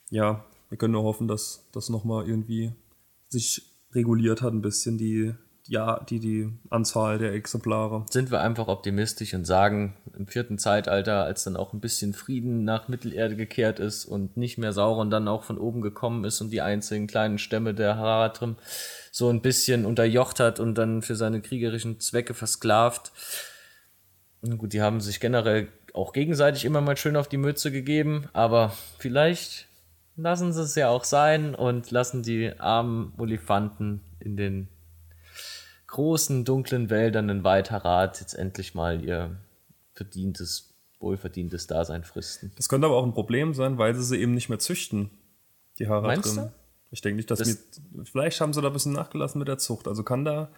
ja, 0.10 0.44
wir 0.70 0.78
können 0.78 0.94
nur 0.94 1.04
hoffen, 1.04 1.28
dass 1.28 1.70
das 1.72 1.90
nochmal 1.90 2.28
irgendwie 2.28 2.74
sich 3.30 3.72
reguliert 3.94 4.42
hat, 4.42 4.54
ein 4.54 4.62
bisschen 4.62 4.98
die, 4.98 5.34
ja, 5.68 6.02
die, 6.10 6.20
die 6.20 6.50
Anzahl 6.70 7.18
der 7.18 7.34
Exemplare. 7.34 8.06
Sind 8.10 8.32
wir 8.32 8.42
einfach 8.42 8.68
optimistisch 8.68 9.34
und 9.34 9.46
sagen, 9.46 9.96
im 10.18 10.28
vierten 10.28 10.58
Zeitalter, 10.58 11.24
als 11.24 11.46
dann 11.46 11.56
auch 11.56 11.74
ein 11.74 11.80
bisschen 11.80 12.14
Frieden 12.14 12.66
nach 12.66 12.90
Mittelerde 12.90 13.36
gekehrt 13.36 13.80
ist 13.80 14.06
und 14.06 14.36
nicht 14.36 14.58
mehr 14.58 14.74
Sauron 14.74 15.10
dann 15.10 15.28
auch 15.28 15.44
von 15.44 15.58
oben 15.58 15.82
gekommen 15.82 16.26
ist 16.26 16.42
und 16.42 16.52
die 16.52 16.62
einzigen 16.62 17.08
kleinen 17.08 17.38
Stämme 17.38 17.74
der 17.74 17.96
Haratrim 17.96 18.58
so 19.12 19.30
ein 19.30 19.42
bisschen 19.42 19.86
unterjocht 19.86 20.40
hat 20.40 20.60
und 20.60 20.76
dann 20.76 21.02
für 21.02 21.16
seine 21.16 21.42
kriegerischen 21.42 22.00
Zwecke 22.00 22.34
versklavt. 22.34 23.12
Gut, 24.58 24.74
die 24.74 24.82
haben 24.82 25.00
sich 25.00 25.22
generell 25.22 25.70
auch 25.94 26.12
gegenseitig 26.12 26.66
immer 26.66 26.82
mal 26.82 26.98
schön 26.98 27.16
auf 27.16 27.30
die 27.30 27.38
Mütze 27.38 27.72
gegeben, 27.72 28.28
aber 28.34 28.74
vielleicht 28.98 29.68
lassen 30.18 30.52
sie 30.52 30.62
es 30.62 30.76
ja 30.76 30.90
auch 30.90 31.06
sein 31.06 31.56
und 31.56 31.90
lassen 31.92 32.24
die 32.24 32.52
armen 32.60 33.14
Olifanten 33.18 34.02
in 34.20 34.36
den 34.36 34.68
großen, 35.94 36.44
dunklen 36.46 36.90
Wäldern 36.90 37.30
in 37.30 37.44
Weitharat 37.44 38.20
jetzt 38.20 38.34
endlich 38.34 38.76
mal 38.76 39.04
ihr 39.04 39.32
verdientes, 39.94 40.74
wohlverdientes 41.00 41.68
Dasein 41.68 42.04
fristen. 42.04 42.52
Das 42.58 42.70
könnte 42.70 42.88
aber 42.88 42.96
auch 42.98 43.06
ein 43.06 43.14
Problem 43.14 43.54
sein, 43.54 43.78
weil 43.78 43.96
sie 43.96 44.04
sie 44.04 44.18
eben 44.20 44.34
nicht 44.34 44.50
mehr 44.50 44.60
züchten, 44.60 45.10
die 45.80 45.88
Haare 45.88 46.08
Meinst 46.08 46.36
drin. 46.36 46.44
du? 46.46 46.52
Ich 46.92 47.02
denke 47.02 47.18
nicht, 47.18 47.32
dass 47.32 47.40
Das- 47.40 47.48
mit, 47.48 48.08
vielleicht 48.10 48.40
haben 48.42 48.54
sie 48.54 48.62
da 48.62 48.68
ein 48.68 48.74
bisschen 48.74 48.94
nachgelassen 48.94 49.40
mit 49.40 49.48
der 49.48 49.58
Zucht. 49.58 49.88
Also 49.88 50.04
kann 50.04 50.24
da, 50.26 50.50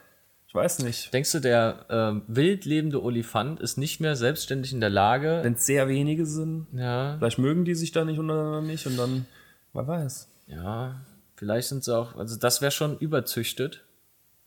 ich 0.47 0.53
weiß 0.53 0.79
nicht, 0.79 1.13
Denkst 1.13 1.31
du, 1.31 1.39
der 1.39 1.85
ähm, 1.89 2.23
wild 2.27 2.65
lebende 2.65 3.01
Olifant 3.01 3.59
ist 3.61 3.77
nicht 3.77 3.99
mehr 4.01 4.15
selbstständig 4.17 4.73
in 4.73 4.81
der 4.81 4.89
Lage? 4.89 5.39
wenn 5.43 5.53
es 5.53 5.65
sehr 5.65 5.87
wenige 5.87 6.25
sind, 6.25 6.67
ja, 6.73 7.15
Vielleicht 7.17 7.39
mögen 7.39 7.63
die 7.65 7.75
sich 7.75 7.91
da 7.93 8.03
nicht 8.03 8.19
untereinander 8.19 8.61
nicht 8.61 8.85
und 8.87 8.97
dann, 8.97 9.25
wer 9.73 9.87
weiß. 9.87 10.27
Ja, 10.47 10.99
vielleicht 11.35 11.69
sind 11.69 11.83
sie 11.85 11.97
auch, 11.97 12.15
also 12.17 12.35
das 12.37 12.61
wäre 12.61 12.71
schon 12.71 12.97
überzüchtet. 12.97 13.84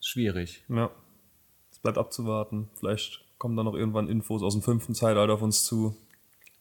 Schwierig. 0.09 0.65
Ja. 0.71 0.91
Es 1.71 1.81
bleibt 1.81 1.99
abzuwarten. 1.99 2.71
Vielleicht 2.79 3.27
kommen 3.37 3.59
da 3.59 3.63
noch 3.63 3.75
irgendwann 3.75 4.09
Infos 4.09 4.43
aus 4.43 4.55
dem 4.55 4.63
fünften 4.63 4.95
Zeitalter 4.95 5.35
auf 5.35 5.43
uns 5.43 5.67
zu. 5.67 5.99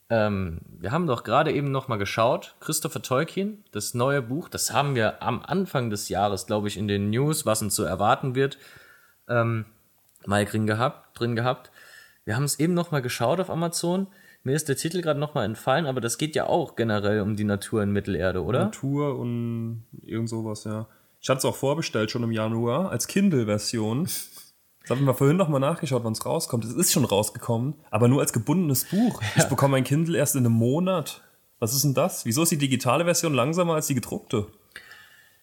Ähm, 0.09 0.59
wir 0.67 0.91
haben 0.91 1.07
doch 1.07 1.23
gerade 1.23 1.53
eben 1.53 1.71
noch 1.71 1.87
mal 1.87 1.95
geschaut, 1.95 2.55
Christopher 2.59 3.01
Tolkien, 3.01 3.63
das 3.71 3.93
neue 3.93 4.21
Buch, 4.21 4.49
das 4.49 4.73
haben 4.73 4.95
wir 4.95 5.23
am 5.23 5.41
Anfang 5.41 5.89
des 5.89 6.09
Jahres, 6.09 6.45
glaube 6.45 6.67
ich, 6.67 6.75
in 6.75 6.89
den 6.89 7.09
News, 7.09 7.45
was 7.45 7.61
uns 7.61 7.73
so 7.73 7.83
erwarten 7.83 8.35
wird, 8.35 8.57
ähm, 9.29 9.63
mal 10.25 10.43
drin 10.43 10.67
gehabt, 10.67 11.17
drin 11.17 11.37
gehabt. 11.37 11.71
Wir 12.25 12.35
haben 12.35 12.43
es 12.43 12.59
eben 12.59 12.73
noch 12.73 12.91
mal 12.91 13.01
geschaut 13.01 13.39
auf 13.39 13.49
Amazon. 13.49 14.07
Mir 14.43 14.57
ist 14.57 14.67
der 14.67 14.75
Titel 14.75 15.01
gerade 15.01 15.21
noch 15.21 15.35
mal 15.35 15.45
entfallen, 15.45 15.85
aber 15.85 16.01
das 16.01 16.17
geht 16.17 16.35
ja 16.35 16.47
auch 16.47 16.75
generell 16.75 17.21
um 17.21 17.37
die 17.37 17.45
Natur 17.45 17.81
in 17.81 17.91
Mittelerde, 17.91 18.43
oder? 18.43 18.65
Natur 18.65 19.17
und 19.17 19.85
irgend 20.03 20.27
sowas, 20.27 20.65
ja. 20.65 20.87
Ich 21.27 21.29
hatte 21.29 21.39
es 21.39 21.43
auch 21.45 21.57
vorbestellt 21.57 22.09
schon 22.09 22.23
im 22.23 22.31
Januar 22.31 22.89
als 22.89 23.05
Kindle-Version. 23.05 24.05
Das 24.05 24.89
haben 24.89 25.03
wir 25.03 25.13
vorhin 25.13 25.35
noch 25.35 25.49
mal 25.49 25.59
nachgeschaut, 25.59 26.05
wann 26.05 26.13
es 26.13 26.25
rauskommt. 26.25 26.63
Es 26.63 26.71
ist 26.71 26.93
schon 26.93 27.03
rausgekommen, 27.03 27.75
aber 27.91 28.07
nur 28.07 28.21
als 28.21 28.31
gebundenes 28.31 28.85
Buch. 28.85 29.21
Ja. 29.21 29.43
Ich 29.43 29.49
bekomme 29.49 29.73
mein 29.73 29.83
Kindle 29.83 30.17
erst 30.17 30.37
in 30.37 30.45
einem 30.45 30.55
Monat. 30.55 31.21
Was 31.59 31.73
ist 31.73 31.83
denn 31.83 31.93
das? 31.93 32.23
Wieso 32.23 32.43
ist 32.43 32.53
die 32.53 32.57
digitale 32.57 33.03
Version 33.03 33.33
langsamer 33.33 33.73
als 33.73 33.87
die 33.87 33.95
gedruckte? 33.95 34.47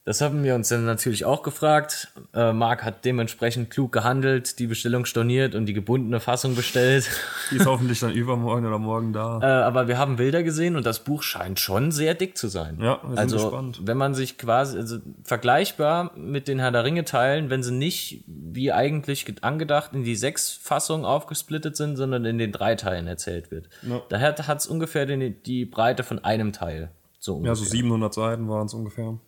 Das 0.06 0.20
haben 0.20 0.44
wir 0.44 0.54
uns 0.54 0.68
dann 0.68 0.84
natürlich 0.84 1.24
auch 1.24 1.42
gefragt. 1.42 2.12
Äh, 2.34 2.52
Marc 2.52 2.84
hat 2.84 3.06
dementsprechend 3.06 3.70
klug 3.70 3.90
gehandelt, 3.90 4.58
die 4.58 4.66
Bestellung 4.66 5.06
storniert 5.06 5.54
und 5.54 5.64
die 5.64 5.72
gebundene 5.72 6.20
Fassung 6.20 6.54
bestellt. 6.54 7.08
Die 7.50 7.56
ist 7.56 7.66
hoffentlich 7.66 8.00
dann 8.00 8.12
übermorgen 8.12 8.66
oder 8.66 8.78
morgen 8.78 9.12
da. 9.14 9.40
Äh, 9.40 9.46
aber 9.46 9.88
wir 9.88 9.96
haben 9.96 10.16
Bilder 10.16 10.42
gesehen 10.42 10.76
und 10.76 10.84
das 10.84 11.04
Buch 11.04 11.22
scheint 11.22 11.58
schon 11.58 11.90
sehr 11.90 12.14
dick 12.14 12.36
zu 12.36 12.48
sein. 12.48 12.78
Ja, 12.80 13.00
wir 13.02 13.10
sind 13.10 13.18
also, 13.18 13.36
gespannt. 13.36 13.80
wenn 13.84 13.96
man 13.96 14.14
sich 14.14 14.36
quasi, 14.36 14.76
also 14.76 14.98
vergleichbar 15.22 16.12
mit 16.16 16.48
den 16.48 16.58
Herr 16.58 16.70
der 16.70 16.84
Ringe 16.84 17.04
Teilen, 17.04 17.48
wenn 17.48 17.62
sie 17.62 17.72
nicht 17.72 18.24
wie 18.26 18.72
eigentlich 18.72 19.26
angedacht 19.42 19.92
in 19.94 20.04
die 20.04 20.16
sechs 20.16 20.52
Fassungen 20.52 21.06
aufgesplittet 21.06 21.76
sind, 21.76 21.96
sondern 21.96 22.26
in 22.26 22.36
den 22.36 22.52
drei 22.52 22.74
Teilen 22.74 23.06
erzählt 23.06 23.50
wird. 23.50 23.68
Ja. 23.82 24.02
Daher 24.10 24.36
hat 24.36 24.60
es 24.60 24.66
ungefähr 24.66 25.06
den, 25.06 25.42
die 25.44 25.64
Breite 25.64 26.02
von 26.02 26.22
einem 26.24 26.52
Teil. 26.52 26.90
So 27.18 27.36
ungefähr. 27.36 27.52
Ja, 27.52 27.56
so 27.56 27.64
700 27.64 28.12
Seiten 28.12 28.48
waren 28.48 28.66
es 28.66 28.74
ungefähr. 28.74 29.18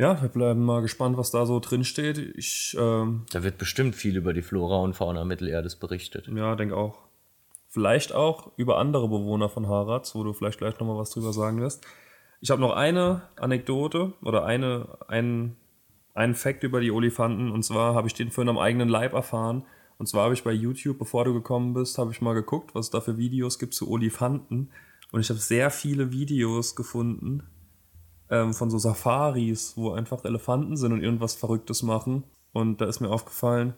Ja, 0.00 0.22
wir 0.22 0.30
bleiben 0.30 0.64
mal 0.64 0.80
gespannt, 0.80 1.18
was 1.18 1.30
da 1.30 1.44
so 1.44 1.60
drin 1.60 1.84
steht. 1.84 2.16
Ich, 2.16 2.74
ähm, 2.80 3.26
da 3.32 3.42
wird 3.42 3.58
bestimmt 3.58 3.94
viel 3.94 4.16
über 4.16 4.32
die 4.32 4.40
Flora 4.40 4.78
und 4.78 4.94
Fauna 4.94 5.26
Mittelerdes 5.26 5.76
berichtet. 5.76 6.26
Ja, 6.34 6.56
denke 6.56 6.74
auch. 6.74 7.00
Vielleicht 7.68 8.14
auch 8.14 8.50
über 8.56 8.78
andere 8.78 9.08
Bewohner 9.08 9.50
von 9.50 9.68
Harats, 9.68 10.14
wo 10.14 10.24
du 10.24 10.32
vielleicht 10.32 10.56
gleich 10.56 10.80
nochmal 10.80 10.96
was 10.96 11.10
drüber 11.10 11.34
sagen 11.34 11.60
wirst. 11.60 11.86
Ich 12.40 12.50
habe 12.50 12.62
noch 12.62 12.74
eine 12.74 13.28
Anekdote 13.36 14.14
oder 14.22 14.46
eine, 14.46 14.88
ein, 15.06 15.56
einen 16.14 16.34
Fakt 16.34 16.64
über 16.64 16.80
die 16.80 16.92
Olifanten. 16.92 17.50
Und 17.50 17.62
zwar 17.62 17.94
habe 17.94 18.08
ich 18.08 18.14
den 18.14 18.30
vorhin 18.30 18.48
am 18.48 18.58
eigenen 18.58 18.88
Leib 18.88 19.12
erfahren. 19.12 19.66
Und 19.98 20.06
zwar 20.06 20.24
habe 20.24 20.32
ich 20.32 20.44
bei 20.44 20.52
YouTube, 20.52 20.98
bevor 20.98 21.26
du 21.26 21.34
gekommen 21.34 21.74
bist, 21.74 21.98
habe 21.98 22.10
ich 22.10 22.22
mal 22.22 22.32
geguckt, 22.32 22.74
was 22.74 22.86
es 22.86 22.90
da 22.90 23.02
für 23.02 23.18
Videos 23.18 23.58
gibt 23.58 23.74
zu 23.74 23.90
Olifanten. 23.90 24.70
Und 25.12 25.20
ich 25.20 25.28
habe 25.28 25.40
sehr 25.40 25.70
viele 25.70 26.10
Videos 26.10 26.74
gefunden, 26.74 27.42
ähm, 28.30 28.54
von 28.54 28.70
so 28.70 28.78
Safaris, 28.78 29.74
wo 29.76 29.92
einfach 29.92 30.24
Elefanten 30.24 30.76
sind 30.76 30.92
und 30.92 31.02
irgendwas 31.02 31.34
Verrücktes 31.34 31.82
machen. 31.82 32.24
Und 32.52 32.80
da 32.80 32.86
ist 32.86 33.00
mir 33.00 33.10
aufgefallen, 33.10 33.74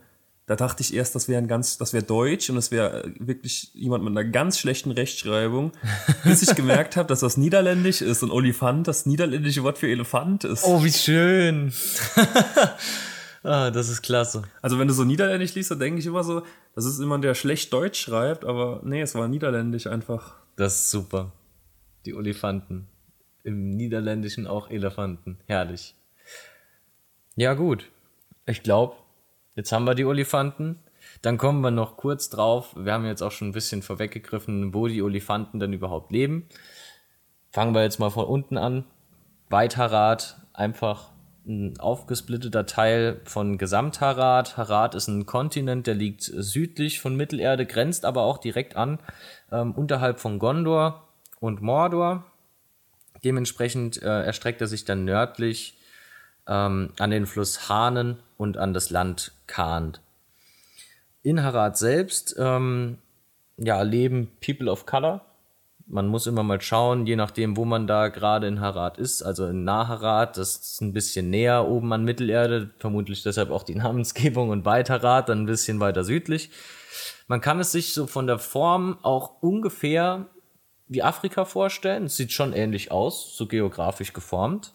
da 0.46 0.56
dachte 0.56 0.82
ich 0.82 0.92
erst, 0.92 1.14
das 1.14 1.28
wäre 1.28 1.40
ein 1.40 1.46
ganz, 1.46 1.78
das 1.78 1.92
wäre 1.92 2.02
Deutsch 2.02 2.50
und 2.50 2.56
das 2.56 2.70
wäre 2.70 3.04
äh, 3.04 3.12
wirklich 3.20 3.70
jemand 3.74 4.04
mit 4.04 4.10
einer 4.10 4.28
ganz 4.28 4.58
schlechten 4.58 4.90
Rechtschreibung, 4.90 5.72
bis 6.24 6.42
ich 6.42 6.54
gemerkt 6.54 6.96
habe, 6.96 7.08
dass 7.08 7.20
das 7.20 7.36
Niederländisch 7.36 8.02
ist 8.02 8.22
und 8.22 8.30
Olifant 8.30 8.88
das 8.88 9.06
niederländische 9.06 9.62
Wort 9.62 9.78
für 9.78 9.88
Elefant 9.88 10.44
ist. 10.44 10.64
Oh, 10.64 10.82
wie 10.82 10.92
schön. 10.92 11.72
ah, 13.44 13.70
das 13.70 13.88
ist 13.88 14.02
klasse. 14.02 14.42
Also 14.60 14.78
wenn 14.78 14.88
du 14.88 14.94
so 14.94 15.04
Niederländisch 15.04 15.54
liest, 15.54 15.70
dann 15.70 15.78
denke 15.78 16.00
ich 16.00 16.06
immer 16.06 16.24
so, 16.24 16.42
das 16.74 16.86
ist 16.86 16.98
jemand, 16.98 17.22
der 17.22 17.34
schlecht 17.34 17.72
Deutsch 17.72 18.00
schreibt, 18.00 18.44
aber 18.44 18.80
nee, 18.84 19.00
es 19.00 19.14
war 19.14 19.28
Niederländisch 19.28 19.86
einfach. 19.86 20.34
Das 20.56 20.74
ist 20.74 20.90
super. 20.90 21.32
Die 22.04 22.14
Olifanten. 22.14 22.88
Im 23.44 23.70
Niederländischen 23.70 24.46
auch 24.46 24.70
Elefanten. 24.70 25.38
Herrlich. 25.46 25.94
Ja, 27.36 27.54
gut. 27.54 27.90
Ich 28.46 28.62
glaube, 28.62 28.96
jetzt 29.56 29.72
haben 29.72 29.84
wir 29.84 29.94
die 29.94 30.04
Olifanten. 30.04 30.78
Dann 31.22 31.38
kommen 31.38 31.60
wir 31.60 31.70
noch 31.70 31.96
kurz 31.96 32.30
drauf. 32.30 32.74
Wir 32.76 32.92
haben 32.92 33.06
jetzt 33.06 33.22
auch 33.22 33.32
schon 33.32 33.48
ein 33.48 33.52
bisschen 33.52 33.82
vorweggegriffen, 33.82 34.74
wo 34.74 34.86
die 34.86 35.02
Olifanten 35.02 35.60
denn 35.60 35.72
überhaupt 35.72 36.12
leben. 36.12 36.48
Fangen 37.50 37.74
wir 37.74 37.82
jetzt 37.82 37.98
mal 37.98 38.10
von 38.10 38.26
unten 38.26 38.56
an. 38.56 38.84
Weitharat, 39.50 40.40
einfach 40.52 41.12
ein 41.46 41.78
aufgesplitteter 41.78 42.66
Teil 42.66 43.20
von 43.24 43.58
Gesamtharat. 43.58 44.56
Harat 44.56 44.94
ist 44.94 45.08
ein 45.08 45.26
Kontinent, 45.26 45.86
der 45.86 45.94
liegt 45.94 46.22
südlich 46.22 47.00
von 47.00 47.16
Mittelerde, 47.16 47.66
grenzt 47.66 48.04
aber 48.04 48.22
auch 48.22 48.38
direkt 48.38 48.76
an, 48.76 48.98
ähm, 49.50 49.72
unterhalb 49.72 50.20
von 50.20 50.38
Gondor 50.38 51.08
und 51.40 51.60
Mordor. 51.60 52.24
Dementsprechend 53.24 54.02
äh, 54.02 54.22
erstreckt 54.22 54.60
er 54.60 54.66
sich 54.66 54.84
dann 54.84 55.04
nördlich 55.04 55.78
ähm, 56.46 56.90
an 56.98 57.10
den 57.10 57.26
Fluss 57.26 57.68
Hahnen 57.68 58.18
und 58.36 58.56
an 58.56 58.74
das 58.74 58.90
Land 58.90 59.32
Kahn. 59.46 59.96
In 61.22 61.42
Harad 61.42 61.78
selbst 61.78 62.34
ähm, 62.38 62.98
ja, 63.56 63.82
leben 63.82 64.32
People 64.44 64.70
of 64.70 64.86
Color. 64.86 65.20
Man 65.86 66.06
muss 66.06 66.26
immer 66.26 66.42
mal 66.42 66.60
schauen, 66.60 67.06
je 67.06 67.16
nachdem, 67.16 67.56
wo 67.56 67.64
man 67.64 67.86
da 67.86 68.08
gerade 68.08 68.46
in 68.46 68.60
Harad 68.60 68.98
ist. 68.98 69.22
Also 69.22 69.46
in 69.46 69.64
Naharat, 69.64 70.36
das 70.36 70.56
ist 70.56 70.80
ein 70.80 70.92
bisschen 70.92 71.28
näher 71.28 71.68
oben 71.68 71.92
an 71.92 72.04
Mittelerde, 72.04 72.70
vermutlich 72.78 73.22
deshalb 73.22 73.50
auch 73.50 73.62
die 73.62 73.74
Namensgebung 73.76 74.50
und 74.50 74.64
Weiterrat, 74.64 75.28
dann 75.28 75.42
ein 75.42 75.46
bisschen 75.46 75.80
weiter 75.80 76.04
südlich. 76.04 76.50
Man 77.28 77.40
kann 77.40 77.60
es 77.60 77.72
sich 77.72 77.94
so 77.94 78.06
von 78.06 78.26
der 78.26 78.38
Form 78.38 78.98
auch 79.02 79.42
ungefähr 79.42 80.26
wie 80.92 81.02
Afrika 81.02 81.44
vorstellen. 81.44 82.04
Es 82.04 82.16
sieht 82.16 82.32
schon 82.32 82.52
ähnlich 82.52 82.90
aus, 82.90 83.36
so 83.36 83.46
geografisch 83.46 84.12
geformt. 84.12 84.74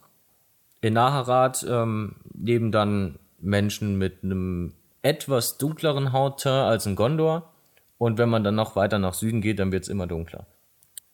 In 0.82 0.94
Naharat 0.94 1.66
ähm, 1.68 2.16
leben 2.34 2.72
dann 2.72 3.20
Menschen 3.40 3.98
mit 3.98 4.24
einem 4.24 4.74
etwas 5.02 5.58
dunkleren 5.58 6.12
Hautteint 6.14 6.68
als 6.68 6.86
in 6.86 6.96
Gondor. 6.96 7.54
Und 7.98 8.18
wenn 8.18 8.30
man 8.30 8.44
dann 8.44 8.56
noch 8.56 8.76
weiter 8.76 9.00
nach 9.00 9.14
Süden 9.14 9.42
geht, 9.42 9.60
dann 9.60 9.72
wird 9.72 9.84
es 9.84 9.90
immer 9.90 10.08
dunkler. 10.08 10.46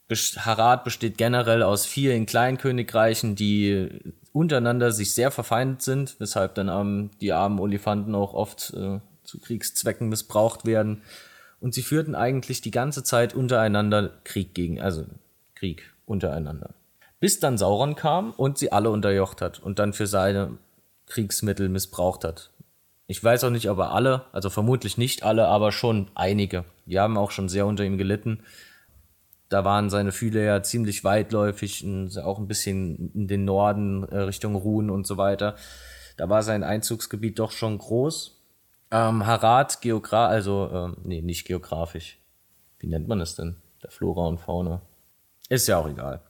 Harat 0.09 0.83
besteht 0.83 1.17
generell 1.17 1.63
aus 1.63 1.85
vielen 1.85 2.25
Kleinkönigreichen, 2.25 3.35
die 3.35 3.89
untereinander 4.31 4.91
sich 4.91 5.13
sehr 5.13 5.31
verfeindet 5.31 5.81
sind, 5.81 6.15
weshalb 6.19 6.55
dann 6.55 6.67
ähm, 6.67 7.11
die 7.19 7.33
armen 7.33 7.59
Olifanten 7.59 8.13
auch 8.13 8.33
oft 8.33 8.73
äh, 8.75 8.99
zu 9.23 9.39
Kriegszwecken 9.39 10.09
missbraucht 10.09 10.65
werden 10.65 11.01
und 11.63 11.73
sie 11.73 11.81
führten 11.81 12.13
eigentlich 12.13 12.59
die 12.59 12.71
ganze 12.71 13.05
Zeit 13.05 13.33
untereinander 13.33 14.11
Krieg 14.25 14.53
gegen, 14.53 14.81
also 14.81 15.05
Krieg 15.55 15.93
untereinander. 16.05 16.71
Bis 17.21 17.39
dann 17.39 17.57
Sauron 17.57 17.95
kam 17.95 18.31
und 18.31 18.57
sie 18.57 18.73
alle 18.73 18.89
unterjocht 18.89 19.41
hat 19.41 19.59
und 19.59 19.79
dann 19.79 19.93
für 19.93 20.05
seine 20.05 20.57
Kriegsmittel 21.05 21.69
missbraucht 21.69 22.25
hat. 22.25 22.51
Ich 23.07 23.23
weiß 23.23 23.45
auch 23.45 23.49
nicht, 23.49 23.69
ob 23.69 23.77
er 23.77 23.93
alle, 23.93 24.25
also 24.33 24.49
vermutlich 24.49 24.97
nicht 24.97 25.23
alle, 25.23 25.47
aber 25.47 25.71
schon 25.71 26.11
einige. 26.15 26.65
Die 26.85 26.99
haben 26.99 27.17
auch 27.17 27.31
schon 27.31 27.47
sehr 27.47 27.65
unter 27.65 27.85
ihm 27.85 27.97
gelitten. 27.97 28.43
Da 29.47 29.63
waren 29.63 29.89
seine 29.89 30.11
Fühler 30.11 30.41
ja 30.41 30.63
ziemlich 30.63 31.05
weitläufig, 31.05 31.85
auch 32.21 32.39
ein 32.39 32.47
bisschen 32.47 33.13
in 33.13 33.29
den 33.29 33.45
Norden, 33.45 34.03
äh, 34.03 34.17
Richtung 34.17 34.55
Ruhen 34.55 34.89
und 34.89 35.07
so 35.07 35.15
weiter. 35.15 35.55
Da 36.17 36.27
war 36.27 36.43
sein 36.43 36.65
Einzugsgebiet 36.65 37.39
doch 37.39 37.51
schon 37.51 37.77
groß. 37.77 38.32
Ähm, 38.93 39.25
Harat, 39.25 39.81
Geograf, 39.81 40.29
also, 40.29 40.69
ähm, 40.71 40.97
nee, 41.03 41.23
nicht 41.23 41.47
geografisch. 41.47 42.19
Wie 42.77 42.85
nennt 42.85 43.07
man 43.07 43.21
es 43.21 43.35
denn? 43.35 43.55
Der 43.81 43.89
Flora 43.89 44.27
und 44.27 44.39
Fauna. 44.39 44.81
Ist 45.49 45.67
ja 45.67 45.79
auch 45.79 45.89
egal. 45.89 46.21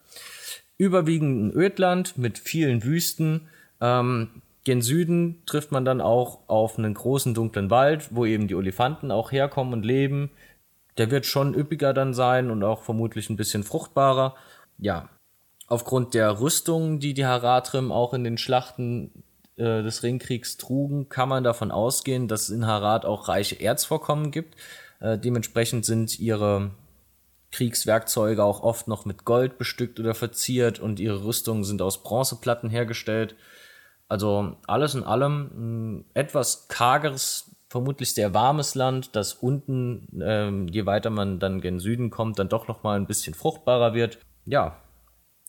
Überwiegend 0.78 1.44
ein 1.44 1.52
Ödland 1.52 2.18
mit 2.18 2.40
vielen 2.40 2.86
Wüsten. 2.86 3.50
Ähm, 3.82 4.42
gen 4.64 4.82
Süden 4.82 5.44
trifft 5.46 5.74
man 5.74 5.84
dann 5.84 6.00
auch 6.00 6.40
auf 6.48 6.78
einen 6.78 6.94
großen 6.94 7.34
dunklen 7.34 7.70
Wald, 7.70 8.16
wo 8.16 8.26
eben 8.26 8.48
die 8.48 8.56
Olifanten 8.56 9.12
auch 9.12 9.34
herkommen 9.34 9.74
und 9.74 9.84
leben. 9.84 10.32
Der 10.98 11.12
wird 11.12 11.26
schon 11.26 11.54
üppiger 11.54 11.94
dann 11.94 12.14
sein 12.14 12.50
und 12.50 12.64
auch 12.64 12.84
vermutlich 12.84 13.30
ein 13.30 13.36
bisschen 13.36 13.66
fruchtbarer. 13.66 14.36
Ja, 14.78 15.10
aufgrund 15.68 16.14
der 16.14 16.40
Rüstung, 16.40 17.02
die 17.02 17.14
die 17.14 17.26
Haratrim 17.26 17.92
auch 17.92 18.14
in 18.14 18.24
den 18.24 18.38
Schlachten 18.38 19.24
äh, 19.58 19.84
des 19.84 20.04
Ringkriegs 20.04 20.58
trugen, 20.58 21.10
kann 21.10 21.30
man 21.30 21.44
davon 21.44 21.72
ausgehen, 21.72 22.28
dass 22.28 22.44
es 22.44 22.50
in 22.50 22.66
Harad 22.66 23.06
auch 23.06 23.28
reiche 23.28 23.60
Erzvorkommen 23.60 24.32
gibt. 24.32 24.56
Äh, 25.00 25.18
dementsprechend 25.18 25.86
sind 25.86 26.20
ihre 26.20 26.72
Kriegswerkzeuge 27.52 28.44
auch 28.44 28.64
oft 28.64 28.88
noch 28.88 29.06
mit 29.06 29.26
Gold 29.26 29.58
bestückt 29.58 30.00
oder 30.00 30.16
verziert 30.16 30.80
und 30.80 31.00
ihre 31.00 31.24
Rüstungen 31.24 31.64
sind 31.64 31.82
aus 31.82 32.02
Bronzeplatten 32.02 32.70
hergestellt. 32.70 33.36
Also 34.10 34.58
alles 34.68 34.96
in 34.96 35.04
allem 35.04 35.52
ein 35.56 36.06
etwas 36.14 36.68
kargeres, 36.68 37.52
vermutlich 37.70 38.14
sehr 38.14 38.34
warmes 38.34 38.76
Land, 38.76 39.16
das 39.16 39.34
unten, 39.34 40.08
ähm, 40.22 40.68
je 40.68 40.86
weiter 40.86 41.10
man 41.10 41.40
dann 41.40 41.62
gen 41.62 41.80
Süden 41.80 42.10
kommt, 42.10 42.40
dann 42.40 42.50
doch 42.50 42.68
noch 42.68 42.84
mal 42.84 42.96
ein 42.96 43.08
bisschen 43.08 43.34
fruchtbarer 43.34 43.94
wird. 43.94 44.20
Ja, 44.46 44.83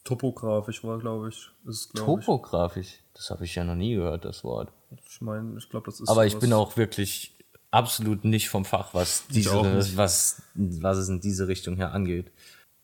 Topografisch 0.05 0.85
war, 0.85 0.99
glaube 0.99 1.31
ich. 1.31 1.51
Ist, 1.67 1.93
glaub 1.95 2.21
ich. 2.21 2.27
Topografisch? 2.27 3.01
Das 3.15 3.31
habe 3.31 3.45
ich 3.45 3.55
ja 3.55 3.65
noch 3.65 3.75
nie 3.75 3.95
gehört, 3.95 4.25
das 4.25 4.45
Wort. 4.45 4.71
Ich 5.09 5.21
meine, 5.21 5.57
ich 5.59 5.69
glaube, 5.69 5.87
das 5.87 6.01
ist. 6.01 6.09
Aber 6.09 6.27
ich 6.27 6.39
bin 6.39 6.53
auch 6.53 6.77
wirklich 6.77 7.35
absolut 7.71 8.25
nicht 8.25 8.49
vom 8.51 8.65
Fach, 8.65 8.95
was, 8.95 9.27
diese, 9.29 9.97
was, 9.97 10.43
was 10.55 10.99
es 10.99 11.09
in 11.09 11.21
diese 11.21 11.49
Richtung 11.49 11.77
hier 11.77 11.93
angeht. 11.93 12.31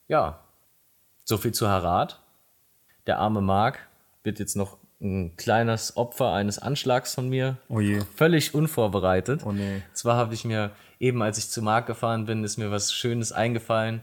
Ja, 0.08 0.40
so 1.24 1.36
viel 1.38 1.52
zu 1.52 1.68
Harat. 1.68 2.20
Der 3.06 3.18
arme 3.18 3.40
Mark 3.40 3.86
wird 4.24 4.40
jetzt 4.40 4.56
noch 4.56 4.78
ein 5.00 5.36
kleines 5.36 5.96
Opfer 5.96 6.32
eines 6.32 6.58
Anschlags 6.58 7.14
von 7.14 7.28
mir. 7.28 7.56
Oh 7.68 7.80
je. 7.80 8.00
Völlig 8.16 8.54
unvorbereitet. 8.54 9.42
Oh 9.44 9.52
nee. 9.52 9.82
Zwar 9.92 10.16
habe 10.16 10.34
ich 10.34 10.44
mir 10.44 10.72
eben, 10.98 11.22
als 11.22 11.38
ich 11.38 11.48
zu 11.48 11.62
Marc 11.62 11.86
gefahren 11.86 12.26
bin, 12.26 12.44
ist 12.44 12.58
mir 12.58 12.70
was 12.70 12.92
Schönes 12.92 13.32
eingefallen. 13.32 14.02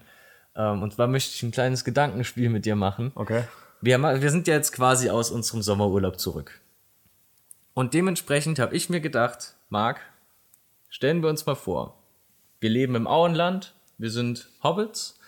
Ähm, 0.58 0.82
und 0.82 0.94
zwar 0.94 1.08
möchte 1.08 1.34
ich 1.36 1.44
ein 1.44 1.52
kleines 1.52 1.86
Gedankenspiel 1.86 2.50
mit 2.50 2.66
dir 2.66 2.76
machen. 2.76 3.12
Okay. 3.16 3.44
Wir, 3.80 4.00
ma- 4.00 4.20
wir 4.20 4.32
sind 4.32 4.48
ja 4.48 4.56
jetzt 4.56 4.74
quasi 4.74 5.10
aus 5.10 5.30
unserem 5.30 5.62
Sommerurlaub 5.62 6.20
zurück. 6.20 6.60
Und 7.76 7.94
dementsprechend 7.94 8.58
habe 8.58 8.76
ich 8.76 8.90
mir 8.90 9.00
gedacht, 9.00 9.54
Marc, 9.70 10.02
stellen 10.90 11.22
wir 11.22 11.30
uns 11.30 11.46
mal 11.46 11.56
vor, 11.56 11.96
wir 12.60 12.72
leben 12.72 12.96
im 12.96 13.06
Auenland, 13.06 13.76
wir 14.00 14.10
sind 14.10 14.50
Hobbits, 14.64 15.20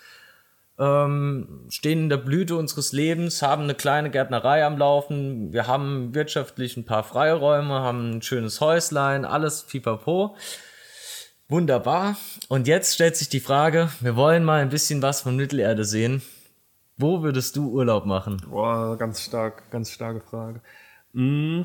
ähm, 0.76 1.66
stehen 1.68 2.00
in 2.00 2.08
der 2.08 2.16
Blüte 2.16 2.56
unseres 2.56 2.90
Lebens, 2.90 3.40
haben 3.42 3.62
eine 3.62 3.76
kleine 3.76 4.10
Gärtnerei 4.10 4.64
am 4.64 4.78
Laufen, 4.78 5.52
wir 5.52 5.68
haben 5.68 6.12
wirtschaftlich 6.12 6.76
ein 6.76 6.86
paar 6.86 7.04
Freiräume, 7.04 7.74
haben 7.74 8.16
ein 8.16 8.22
schönes 8.22 8.60
Häuslein, 8.60 9.24
alles 9.24 9.62
pipapo. 9.62 10.34
Wunderbar. 11.50 12.16
Und 12.48 12.68
jetzt 12.68 12.94
stellt 12.94 13.16
sich 13.16 13.28
die 13.28 13.40
Frage, 13.40 13.90
wir 14.00 14.14
wollen 14.14 14.44
mal 14.44 14.62
ein 14.62 14.68
bisschen 14.68 15.02
was 15.02 15.22
von 15.22 15.34
Mittelerde 15.34 15.84
sehen. 15.84 16.22
Wo 16.96 17.22
würdest 17.24 17.56
du 17.56 17.70
Urlaub 17.70 18.06
machen? 18.06 18.40
Boah, 18.48 18.96
ganz 18.96 19.20
stark, 19.20 19.68
ganz 19.72 19.90
starke 19.90 20.20
Frage. 20.20 20.60
Mm, 21.12 21.62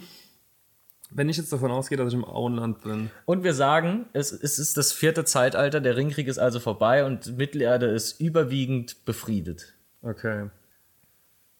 Wenn 1.11 1.29
ich 1.29 1.37
jetzt 1.37 1.53
davon 1.53 1.69
ausgehe, 1.69 1.99
dass 1.99 2.07
ich 2.07 2.15
im 2.15 2.25
Auenland 2.25 2.81
bin. 2.81 3.11
Und 3.25 3.43
wir 3.43 3.53
sagen, 3.53 4.07
es, 4.13 4.31
es 4.31 4.57
ist 4.57 4.75
das 4.75 4.91
vierte 4.91 5.23
Zeitalter, 5.23 5.79
der 5.79 5.95
Ringkrieg 5.95 6.27
ist 6.27 6.39
also 6.39 6.59
vorbei 6.59 7.05
und 7.05 7.37
Mittelerde 7.37 7.85
ist 7.85 8.19
überwiegend 8.19 9.05
befriedet. 9.05 9.75
Okay. 10.01 10.49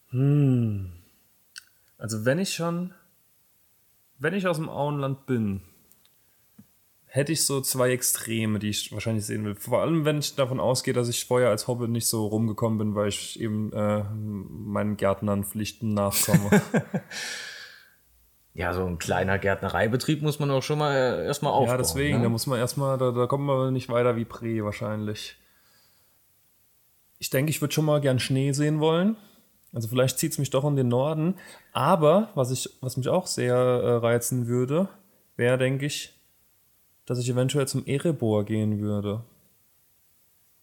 Hm. 0.10 0.94
Also 2.00 2.26
wenn 2.26 2.40
ich 2.40 2.56
schon, 2.56 2.92
wenn 4.18 4.34
ich 4.34 4.48
aus 4.48 4.58
dem 4.58 4.70
Auenland 4.70 5.28
bin, 5.28 5.62
hätte 7.16 7.32
ich 7.32 7.46
so 7.46 7.62
zwei 7.62 7.92
Extreme, 7.92 8.60
die 8.60 8.70
ich 8.70 8.92
wahrscheinlich 8.92 9.26
sehen 9.26 9.46
will. 9.46 9.56
Vor 9.56 9.82
allem, 9.82 10.04
wenn 10.04 10.20
ich 10.20 10.36
davon 10.36 10.60
ausgehe, 10.60 10.94
dass 10.94 11.08
ich 11.08 11.26
vorher 11.26 11.50
als 11.50 11.68
Hobbit 11.68 11.90
nicht 11.90 12.08
so 12.08 12.28
rumgekommen 12.28 12.78
bin, 12.78 12.96
weil 12.96 13.08
ich 13.08 13.40
eben 13.40 13.72
äh, 13.72 14.04
meinen 14.14 14.98
Gärtnern 14.98 15.44
Pflichten 15.46 15.94
nachkomme. 15.94 16.50
Ja, 18.58 18.72
so 18.74 18.86
ein 18.86 19.00
kleiner 19.00 19.38
Gärtnereibetrieb 19.38 20.22
muss 20.22 20.40
man 20.40 20.50
auch 20.50 20.64
schon 20.64 20.80
mal 20.80 20.96
äh, 20.96 21.26
erstmal 21.26 21.52
aufbauen. 21.52 21.72
ja, 21.72 21.78
deswegen, 21.78 22.20
da 22.20 22.24
Ne? 22.24 22.30
muss 22.30 22.48
man 22.48 22.58
erstmal, 22.58 22.98
da, 22.98 23.12
da 23.12 23.28
kommt 23.28 23.44
man 23.44 23.74
nicht 23.74 23.90
weiter 23.90 24.16
wie 24.16 24.24
Prä 24.24 24.64
wahrscheinlich. 24.64 25.36
Ich 27.20 27.30
denke, 27.30 27.50
ich 27.50 27.60
würde 27.60 27.74
schon 27.74 27.84
mal 27.84 28.00
gern 28.00 28.18
Schnee 28.18 28.54
sehen 28.54 28.80
wollen. 28.80 29.18
Also 29.74 29.90
vielleicht 29.90 30.20
zieht 30.20 30.32
es 30.32 30.38
mich 30.38 30.52
doch 30.52 30.64
in 30.64 30.78
den 30.78 30.88
Norden. 30.88 31.36
Aber 31.74 32.30
was, 32.36 32.50
ich, 32.50 32.70
was 32.80 32.96
mich 32.96 33.10
auch 33.10 33.28
sehr 33.28 33.56
äh, 33.56 33.92
reizen 33.96 34.48
würde, 34.48 34.88
wäre, 35.36 35.58
denke 35.58 35.86
ich, 35.86 36.15
dass 37.06 37.20
ich 37.20 37.30
eventuell 37.30 37.68
zum 37.68 37.86
Erebor 37.86 38.46
gehen 38.46 38.80
würde. 38.80 39.24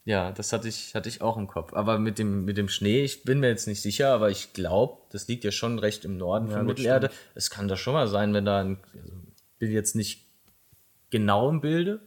Ja, 0.04 0.32
das 0.32 0.52
hatte 0.52 0.66
ich, 0.66 0.94
hatte 0.96 1.08
ich 1.08 1.22
auch 1.22 1.37
im 1.37 1.46
Kopf. 1.46 1.72
Aber 1.75 1.99
mit 2.00 2.18
dem, 2.18 2.44
mit 2.44 2.56
dem 2.56 2.68
Schnee, 2.68 3.02
ich 3.04 3.22
bin 3.22 3.38
mir 3.38 3.49
jetzt 3.49 3.68
nicht 3.68 3.80
sicher, 3.80 4.12
aber 4.12 4.30
ich 4.30 4.52
glaube, 4.52 4.99
das 5.11 5.28
liegt 5.28 5.44
ja 5.44 5.52
schon 5.52 5.78
recht 5.78 6.04
im 6.04 6.16
Norden 6.16 6.49
von 6.49 6.66
das 6.66 6.76
Mittelerde. 6.76 7.11
Es 7.37 7.50
kann 7.50 7.68
das 7.68 7.78
schon 7.78 7.92
mal 7.94 8.08
sein, 8.08 8.34
wenn 8.34 8.44
da 8.44 8.61
ein, 8.61 8.78
also 9.00 9.12
bin 9.61 9.70
jetzt 9.70 9.94
nicht 9.94 10.26
genau 11.11 11.49
im 11.49 11.61
Bilde, 11.61 12.00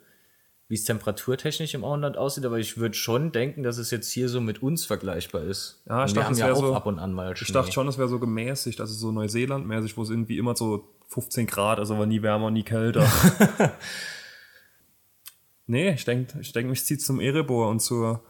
wie 0.67 0.73
es 0.75 0.83
temperaturtechnisch 0.83 1.73
im 1.73 1.85
Auenland 1.85 2.17
aussieht, 2.17 2.43
aber 2.43 2.57
ich 2.59 2.75
würde 2.75 2.95
schon 2.95 3.31
denken, 3.31 3.63
dass 3.63 3.77
es 3.77 3.91
jetzt 3.91 4.11
hier 4.11 4.27
so 4.27 4.41
mit 4.41 4.61
uns 4.61 4.83
vergleichbar 4.83 5.43
ist. 5.43 5.81
Ja, 5.87 6.03
ich 6.03 6.11
dachte, 6.11 6.25
haben 6.25 6.33
es 6.33 6.39
ja 6.39 6.51
auch 6.51 6.57
so- 6.57 6.75
ab 6.75 6.87
und 6.87 6.99
an 6.99 7.13
mal 7.13 7.33
Schnee. 7.37 7.45
Ich 7.47 7.53
dachte 7.53 7.71
schon, 7.71 7.87
es 7.87 7.97
wäre 7.97 8.09
so 8.09 8.19
gemäßigt, 8.19 8.81
also 8.81 8.93
so 8.93 9.11
Neuseeland-mäßig, 9.13 9.95
wo 9.95 10.01
es 10.03 10.09
irgendwie 10.09 10.37
immer 10.37 10.53
so 10.57 10.89
15 11.07 11.47
Grad 11.47 11.79
ist, 11.79 11.91
aber 11.91 12.05
nie 12.07 12.21
wärmer, 12.23 12.51
nie 12.51 12.63
kälter. 12.63 13.07
nee, 15.67 15.91
ich 15.91 16.05
denke, 16.05 16.39
ich 16.39 16.51
denk, 16.53 16.69
mich 16.69 16.85
zieht 16.85 17.01
zum 17.01 17.19
Erebor 17.19 17.69
und 17.69 17.79
zur. 17.79 18.21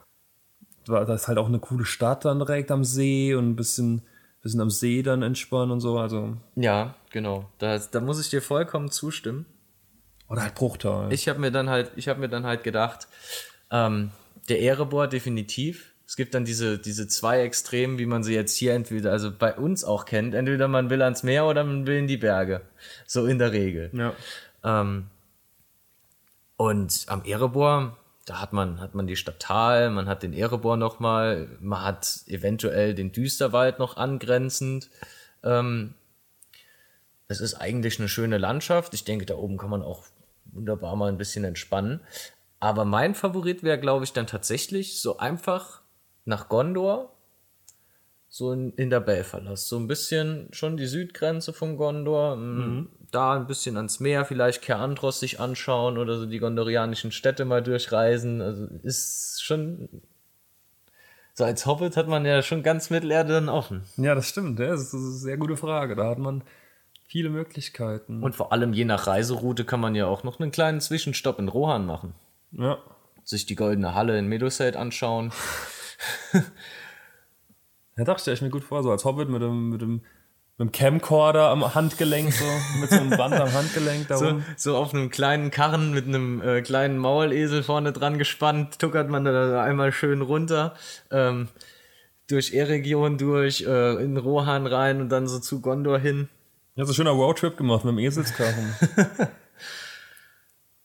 Da 0.85 1.01
ist 1.13 1.27
halt 1.27 1.39
auch 1.39 1.47
eine 1.47 1.59
coole 1.59 1.85
Stadt 1.85 2.25
dann 2.25 2.39
direkt 2.39 2.69
am 2.69 2.83
See 2.83 3.33
und 3.33 3.49
ein 3.49 3.55
bisschen, 3.55 4.03
bisschen 4.41 4.61
am 4.61 4.69
See 4.69 5.01
dann 5.01 5.23
entspannen 5.23 5.71
und 5.71 5.79
so. 5.79 5.97
Also. 5.97 6.37
Ja, 6.55 6.95
genau. 7.09 7.49
Da, 7.57 7.79
da 7.79 7.99
muss 8.01 8.21
ich 8.21 8.29
dir 8.29 8.41
vollkommen 8.41 8.91
zustimmen. 8.91 9.45
Oder 10.29 10.43
halt 10.43 10.55
Bruchtal. 10.55 11.11
Ich 11.11 11.27
habe 11.27 11.39
mir 11.39 11.51
dann 11.51 11.69
halt, 11.69 11.91
ich 11.95 12.07
habe 12.07 12.19
mir 12.19 12.29
dann 12.29 12.45
halt 12.45 12.63
gedacht, 12.63 13.07
ähm, 13.71 14.11
der 14.47 14.61
Erebor 14.61 15.07
definitiv. 15.07 15.93
Es 16.07 16.15
gibt 16.15 16.35
dann 16.35 16.45
diese, 16.45 16.77
diese 16.77 17.07
zwei 17.07 17.41
Extremen, 17.41 17.97
wie 17.97 18.05
man 18.05 18.23
sie 18.23 18.35
jetzt 18.35 18.55
hier 18.55 18.73
entweder, 18.73 19.11
also 19.11 19.31
bei 19.35 19.55
uns 19.55 19.83
auch 19.83 20.05
kennt. 20.05 20.35
Entweder 20.35 20.67
man 20.67 20.91
will 20.91 21.01
ans 21.01 21.23
Meer 21.23 21.47
oder 21.47 21.63
man 21.63 21.87
will 21.87 21.97
in 21.97 22.07
die 22.07 22.17
Berge. 22.17 22.61
So 23.07 23.25
in 23.25 23.39
der 23.39 23.51
Regel. 23.51 23.89
ja. 23.93 24.13
Ähm, 24.63 25.07
und 26.57 27.05
am 27.07 27.23
Erebor, 27.23 27.97
da 28.25 28.41
hat 28.41 28.53
man, 28.53 28.79
hat 28.79 28.95
man 28.95 29.07
die 29.07 29.15
Stadt 29.15 29.39
Thal, 29.39 29.89
man 29.89 30.07
hat 30.07 30.23
den 30.23 30.33
Erebor 30.33 30.77
nochmal, 30.77 31.49
man 31.59 31.83
hat 31.83 32.21
eventuell 32.27 32.95
den 32.95 33.11
Düsterwald 33.11 33.79
noch 33.79 33.97
angrenzend. 33.97 34.89
Ähm, 35.43 35.93
es 37.27 37.39
ist 37.39 37.55
eigentlich 37.55 37.99
eine 37.99 38.09
schöne 38.09 38.37
Landschaft. 38.37 38.93
Ich 38.93 39.03
denke, 39.03 39.25
da 39.25 39.35
oben 39.35 39.57
kann 39.57 39.69
man 39.69 39.81
auch 39.81 40.05
wunderbar 40.45 40.95
mal 40.95 41.09
ein 41.09 41.17
bisschen 41.17 41.43
entspannen. 41.43 41.99
Aber 42.59 42.85
mein 42.85 43.15
Favorit 43.15 43.63
wäre, 43.63 43.79
glaube 43.79 44.05
ich, 44.05 44.13
dann 44.13 44.27
tatsächlich 44.27 45.01
so 45.01 45.17
einfach 45.17 45.81
nach 46.23 46.49
Gondor, 46.49 47.14
so 48.35 48.51
in, 48.51 48.73
in 48.73 48.89
der 48.89 48.99
Belfalas. 48.99 49.69
So 49.69 49.77
ein 49.77 49.87
bisschen 49.87 50.49
schon 50.51 50.75
die 50.75 50.87
Südgrenze 50.87 51.53
von 51.53 51.77
Gondor. 51.77 52.35
mm, 52.35 52.89
Da 53.09 53.33
ein 53.33 53.47
bisschen 53.47 53.77
ans 53.77 54.01
Meer, 54.01 54.25
vielleicht 54.25 54.61
Kerandros 54.61 55.21
sich 55.21 55.39
anschauen 55.39 55.97
oder 55.97 56.17
so 56.19 56.25
die 56.25 56.39
gondorianischen 56.39 57.13
Städte 57.13 57.45
mal 57.45 57.63
durchreisen. 57.63 58.41
Also 58.41 58.67
ist 58.83 59.41
schon. 59.41 59.87
So 61.33 61.45
als 61.45 61.65
Hobbit 61.65 61.95
hat 61.95 62.09
man 62.09 62.25
ja 62.25 62.41
schon 62.41 62.61
ganz 62.61 62.89
Mittelerde 62.89 63.31
dann 63.35 63.47
offen. 63.47 63.83
ja, 63.95 64.13
das 64.15 64.27
stimmt. 64.27 64.59
Das 64.59 64.81
ist 64.81 64.93
eine 64.93 65.03
sehr 65.11 65.37
gute 65.37 65.55
Frage. 65.55 65.95
Da 65.95 66.09
hat 66.09 66.17
man 66.17 66.43
viele 67.07 67.29
Möglichkeiten. 67.29 68.21
Und 68.21 68.35
vor 68.35 68.51
allem 68.51 68.73
je 68.73 68.83
nach 68.83 69.07
Reiseroute 69.07 69.63
kann 69.63 69.79
man 69.79 69.95
ja 69.95 70.07
auch 70.07 70.23
noch 70.23 70.41
einen 70.41 70.51
kleinen 70.51 70.81
Zwischenstopp 70.81 71.39
in 71.39 71.47
Rohan 71.47 71.85
machen. 71.85 72.13
ja. 72.51 72.79
Sich 73.23 73.45
die 73.45 73.55
goldene 73.55 73.95
Halle 73.95 74.19
in 74.19 74.27
Meadowside 74.27 74.77
anschauen. 74.77 75.31
Ja, 77.97 78.03
doch, 78.03 78.19
stelle 78.19 78.35
ich 78.35 78.41
mir 78.41 78.49
gut 78.49 78.63
vor, 78.63 78.83
so 78.83 78.91
als 78.91 79.05
Hobbit 79.05 79.29
mit 79.29 79.41
dem, 79.41 79.69
mit 79.69 79.81
dem, 79.81 80.01
mit 80.57 80.59
dem 80.59 80.71
Camcorder 80.71 81.49
am 81.49 81.73
Handgelenk, 81.75 82.33
so, 82.33 82.45
mit 82.79 82.89
so 82.89 82.97
einem 82.97 83.09
Band 83.11 83.35
am 83.35 83.53
Handgelenk 83.53 84.07
da 84.07 84.17
So, 84.17 84.41
so 84.57 84.75
auf 84.75 84.93
einem 84.93 85.09
kleinen 85.09 85.49
Karren 85.49 85.93
mit 85.93 86.05
einem 86.05 86.41
äh, 86.41 86.61
kleinen 86.61 86.97
Maulesel 86.97 87.63
vorne 87.63 87.93
dran 87.93 88.17
gespannt, 88.17 88.79
tuckert 88.79 89.09
man 89.09 89.23
da 89.23 89.63
einmal 89.63 89.91
schön 89.93 90.21
runter, 90.21 90.73
ähm, 91.09 91.47
durch 92.27 92.53
E-Region 92.53 93.17
durch, 93.17 93.61
äh, 93.61 94.03
in 94.03 94.17
Rohan 94.17 94.67
rein 94.67 94.99
und 94.99 95.09
dann 95.09 95.27
so 95.27 95.39
zu 95.39 95.61
Gondor 95.61 95.99
hin. 95.99 96.27
Ja, 96.75 96.83
so 96.83 96.91
ein 96.91 96.95
schöner 96.95 97.11
Roadtrip 97.11 97.55
gemacht 97.55 97.85
mit 97.85 97.93
dem 97.93 97.99
Eselskarren. 97.99 98.75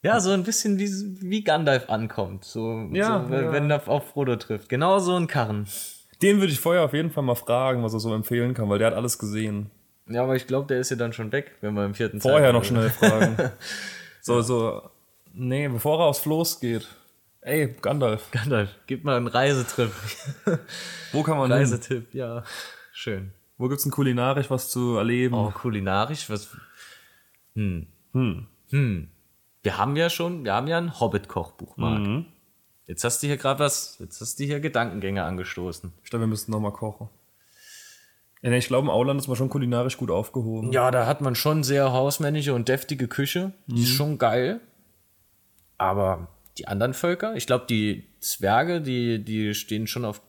Ja, 0.03 0.19
so 0.21 0.31
ein 0.31 0.45
bisschen 0.45 0.79
wie, 0.79 0.89
wie 1.21 1.45
Gandalf 1.45 1.91
ankommt, 1.91 2.45
so, 2.45 2.89
Ja, 2.93 3.23
so 3.23 3.31
wenn, 3.31 3.45
ja. 3.45 3.53
wenn 3.53 3.71
er 3.71 3.87
auf 3.87 4.09
Frodo 4.09 4.37
trifft. 4.37 4.71
Genau 4.71 4.99
so 4.99 5.15
ein 5.15 5.27
Karren. 5.27 5.67
Den 6.23 6.41
würde 6.41 6.53
ich 6.53 6.61
vorher 6.61 6.83
auf 6.83 6.93
jeden 6.93 7.11
Fall 7.11 7.23
mal 7.23 7.35
fragen, 7.35 7.83
was 7.83 7.95
er 7.95 8.01
so 8.01 8.15
empfehlen 8.15 8.55
kann, 8.55 8.69
weil 8.69 8.79
der 8.79 8.89
hat 8.89 8.95
alles 8.95 9.19
gesehen. 9.19 9.71
Ja, 10.07 10.23
aber 10.23 10.37
ich 10.37 10.47
glaube, 10.47 10.67
der 10.67 10.81
ist 10.81 10.91
ja 10.91 10.97
dann 10.97 11.13
schon 11.13 11.33
weg, 11.33 11.53
wenn 11.61 11.75
wir 11.75 11.85
im 11.85 11.95
vierten 11.95 12.21
Vorher 12.21 12.53
noch 12.53 12.65
schnell 12.65 12.91
fragen. 12.91 13.37
So, 14.23 14.43
so, 14.43 14.83
nee, 15.33 15.67
bevor 15.67 15.99
er 15.99 16.05
aufs 16.05 16.21
Floß 16.21 16.61
geht. 16.61 16.87
Ey, 17.41 17.75
Gandalf, 17.81 18.31
Gandalf, 18.33 18.69
gib 18.87 19.03
mal 19.03 19.17
einen 19.17 19.29
Reisetrip. 19.29 19.91
wo 21.13 21.23
kann 21.23 21.39
man 21.39 21.51
hin? 21.51 21.61
Reisetipp, 21.61 22.13
ja. 22.13 22.45
Schön. 22.93 23.33
Wo 23.57 23.69
gibt's 23.69 23.85
denn 23.85 23.93
kulinarisch 23.93 24.51
was 24.51 24.69
zu 24.69 24.97
erleben? 24.97 25.35
Oh, 25.35 25.51
kulinarisch, 25.51 26.29
was. 26.29 26.55
Hm. 27.55 27.87
Hm. 28.13 28.47
Hm. 28.71 29.09
Wir 29.63 29.79
haben 29.79 29.97
ja 29.97 30.11
schon, 30.11 30.45
wir 30.45 30.53
haben 30.53 30.67
ja 30.67 30.77
ein 30.79 31.01
Hobbit-Kochbuch, 31.01 31.79
Marc. 31.79 32.25
Jetzt 32.91 33.05
hast 33.05 33.23
du 33.23 33.29
hier 33.29 33.37
gerade 33.37 33.61
was, 33.61 33.99
jetzt 34.01 34.21
hast 34.21 34.41
du 34.41 34.45
hier 34.45 34.59
Gedankengänge 34.59 35.23
angestoßen. 35.23 35.93
Ich 36.03 36.11
glaube, 36.11 36.25
wir 36.25 36.27
müssten 36.27 36.51
noch 36.51 36.59
mal 36.59 36.73
kochen. 36.73 37.09
Ja, 38.43 38.51
ich 38.51 38.67
glaube, 38.67 38.87
im 38.87 38.91
Auland 38.91 39.21
ist 39.21 39.29
man 39.29 39.37
schon 39.37 39.49
kulinarisch 39.49 39.97
gut 39.97 40.11
aufgehoben. 40.11 40.73
Ja, 40.73 40.91
da 40.91 41.07
hat 41.07 41.21
man 41.21 41.37
schon 41.37 41.63
sehr 41.63 41.93
hausmännische 41.93 42.53
und 42.53 42.69
deftige 42.69 43.07
Küche. 43.07 43.53
Die 43.69 43.85
ist 43.85 43.91
schon 43.91 44.19
geil. 44.19 44.61
Aber 45.79 46.27
die 46.59 46.67
anderen 46.67 46.93
Völker, 46.93 47.37
ich 47.37 47.47
glaube, 47.47 47.67
die 47.71 48.09
Zwerge, 48.19 48.81
die, 48.81 49.25
die 49.25 49.55
stehen 49.55 49.87
schon 49.87 50.05
auf 50.05 50.21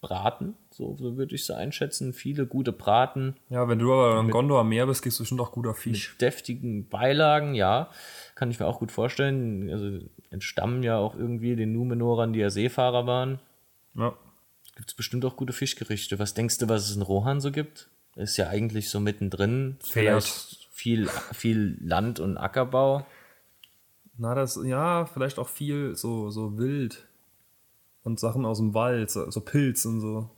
Braten. 0.00 0.54
So, 0.80 0.96
so 0.98 1.16
würde 1.18 1.34
ich 1.34 1.42
es 1.42 1.50
einschätzen. 1.50 2.14
Viele 2.14 2.46
gute 2.46 2.72
Braten. 2.72 3.36
Ja, 3.50 3.68
wenn 3.68 3.78
du 3.78 3.92
aber 3.92 4.14
am 4.14 4.30
Gondor 4.30 4.60
am 4.60 4.70
Meer 4.70 4.86
bist, 4.86 5.02
gehst 5.02 5.18
du 5.18 5.22
bestimmt 5.22 5.42
auch 5.42 5.52
guter 5.52 5.74
Fisch. 5.74 6.16
deftigen 6.18 6.88
Beilagen, 6.88 7.54
ja, 7.54 7.90
kann 8.34 8.50
ich 8.50 8.58
mir 8.58 8.66
auch 8.66 8.78
gut 8.78 8.90
vorstellen. 8.90 9.68
Also 9.70 9.98
entstammen 10.30 10.82
ja 10.82 10.96
auch 10.96 11.14
irgendwie 11.14 11.54
den 11.54 11.72
Numenorern, 11.72 12.32
die 12.32 12.40
ja 12.40 12.48
Seefahrer 12.48 13.06
waren. 13.06 13.40
Ja. 13.94 14.14
Gibt 14.74 14.88
es 14.88 14.94
bestimmt 14.94 15.24
auch 15.26 15.36
gute 15.36 15.52
Fischgerichte. 15.52 16.18
Was 16.18 16.32
denkst 16.32 16.56
du, 16.56 16.68
was 16.70 16.88
es 16.88 16.96
in 16.96 17.02
Rohan 17.02 17.42
so 17.42 17.52
gibt? 17.52 17.90
Ist 18.16 18.38
ja 18.38 18.48
eigentlich 18.48 18.88
so 18.88 19.00
mittendrin. 19.00 19.76
Vielleicht 19.82 20.68
viel, 20.70 21.08
viel 21.34 21.76
Land- 21.82 22.20
und 22.20 22.38
Ackerbau. 22.38 23.04
Na, 24.16 24.34
das, 24.34 24.58
ja, 24.64 25.04
vielleicht 25.04 25.38
auch 25.38 25.48
viel 25.48 25.94
so, 25.94 26.30
so 26.30 26.56
wild 26.56 27.06
und 28.02 28.18
Sachen 28.18 28.46
aus 28.46 28.58
dem 28.58 28.72
Wald, 28.72 29.10
so, 29.10 29.30
so 29.30 29.42
Pilz 29.42 29.84
und 29.84 30.00
so. 30.00 30.30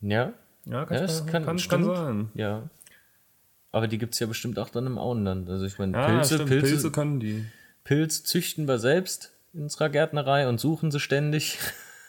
Ja? 0.00 0.32
Ja, 0.64 0.80
Ja, 0.80 0.84
das 0.84 1.26
kann, 1.26 1.44
kann, 1.44 1.56
kann 1.58 1.84
sein. 1.84 2.30
Ja. 2.34 2.68
Aber 3.72 3.86
die 3.88 3.98
gibt 3.98 4.14
es 4.14 4.20
ja 4.20 4.26
bestimmt 4.26 4.58
auch 4.58 4.70
dann 4.70 4.86
im 4.86 4.98
Auenland. 4.98 5.48
Also 5.48 5.64
ich 5.66 5.78
meine, 5.78 5.96
Ja, 5.96 6.06
Pilze, 6.06 6.34
stimmt, 6.34 6.48
Pilze, 6.50 6.66
Pilze 6.70 6.90
können 6.90 7.20
die. 7.20 7.44
Pilz 7.84 8.24
züchten 8.24 8.66
wir 8.68 8.78
selbst 8.78 9.32
in 9.52 9.62
unserer 9.62 9.88
Gärtnerei 9.88 10.48
und 10.48 10.58
suchen 10.58 10.90
sie 10.90 11.00
ständig. 11.00 11.58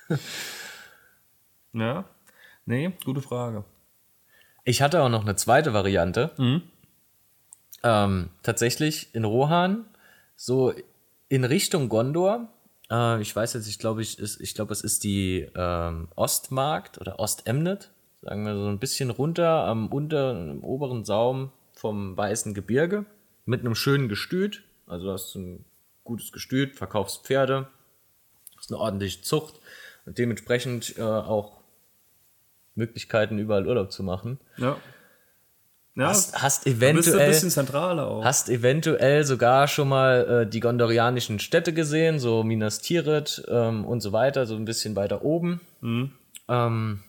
Ja. 1.73 2.05
Nee, 2.65 2.91
gute 3.05 3.21
Frage. 3.21 3.63
Ich 4.63 4.81
hatte 4.81 5.01
auch 5.01 5.09
noch 5.09 5.21
eine 5.21 5.35
zweite 5.35 5.73
Variante. 5.73 6.31
Ähm, 7.83 8.29
tatsächlich 8.43 9.13
in 9.13 9.23
Rohan, 9.23 9.85
so 10.35 10.73
in 11.27 11.43
Richtung 11.43 11.89
Gondor. 11.89 12.47
Äh, 12.89 13.21
ich 13.21 13.35
weiß 13.35 13.53
jetzt, 13.53 13.67
ich 13.67 13.79
glaube, 13.79 14.01
ich, 14.01 14.19
ich 14.19 14.55
glaube, 14.55 14.73
es 14.73 14.81
ist 14.81 15.03
die 15.03 15.47
ähm, 15.55 16.07
Ostmarkt 16.15 16.99
oder 16.99 17.19
Ostemnet, 17.19 17.91
sagen 18.21 18.45
wir 18.45 18.55
so 18.55 18.67
ein 18.67 18.79
bisschen 18.79 19.09
runter 19.09 19.65
am 19.65 19.87
unter, 19.87 20.55
oberen 20.61 21.05
Saum 21.05 21.51
vom 21.73 22.17
Weißen 22.17 22.53
Gebirge 22.53 23.05
mit 23.45 23.61
einem 23.61 23.75
schönen 23.75 24.09
Gestüt. 24.09 24.63
Also 24.87 25.07
du 25.07 25.11
hast 25.13 25.35
ein 25.35 25.65
gutes 26.03 26.31
Gestüt, 26.31 26.75
verkaufst 26.75 27.25
Pferde, 27.25 27.67
hast 28.57 28.71
eine 28.71 28.79
ordentliche 28.79 29.21
Zucht 29.21 29.59
und 30.05 30.17
dementsprechend 30.17 30.97
äh, 30.97 31.01
auch 31.01 31.59
Möglichkeiten, 32.75 33.37
überall 33.37 33.67
Urlaub 33.67 33.91
zu 33.91 34.03
machen. 34.03 34.39
Ja. 34.57 34.77
Ja, 35.99 36.07
Hast, 36.07 36.41
hast 36.41 36.63
bist 36.63 36.75
ein 36.75 36.81
eventuell 36.81 37.27
bisschen 37.29 37.49
zentraler 37.49 38.07
auch. 38.07 38.23
hast 38.23 38.49
eventuell 38.49 39.23
sogar 39.25 39.67
schon 39.67 39.89
mal 39.89 40.43
äh, 40.45 40.49
die 40.49 40.59
gondorianischen 40.61 41.39
Städte 41.39 41.73
gesehen, 41.73 42.19
so 42.19 42.43
Minas 42.43 42.79
Tirith 42.79 43.43
ähm, 43.49 43.83
und 43.85 43.99
so 44.01 44.11
weiter, 44.13 44.45
so 44.45 44.55
ein 44.55 44.65
bisschen 44.65 44.95
weiter 44.95 45.23
oben. 45.23 45.59
Mhm. 45.81 46.11
Ähm, 46.47 47.03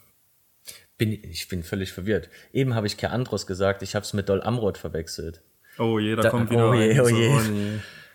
bin, 0.99 1.13
ich 1.13 1.49
bin 1.49 1.63
völlig 1.63 1.93
verwirrt. 1.93 2.29
Eben 2.53 2.75
habe 2.75 2.87
ich 2.87 2.97
Keandros 2.97 3.47
gesagt, 3.47 3.83
ich 3.83 3.95
habe 3.95 4.05
es 4.05 4.13
mit 4.13 4.29
Dol 4.29 4.43
Amroth 4.43 4.77
verwechselt. 4.77 5.41
Oh 5.79 5.99
je, 5.99 6.17
da, 6.17 6.23
Da- 6.23 6.31
kommt 6.31 6.51
wieder 6.51 6.69
oh 6.71 6.75
je, 6.75 6.91
ein. 6.93 7.01
oh 7.01 7.05
so, 7.09 7.17
je. 7.17 7.31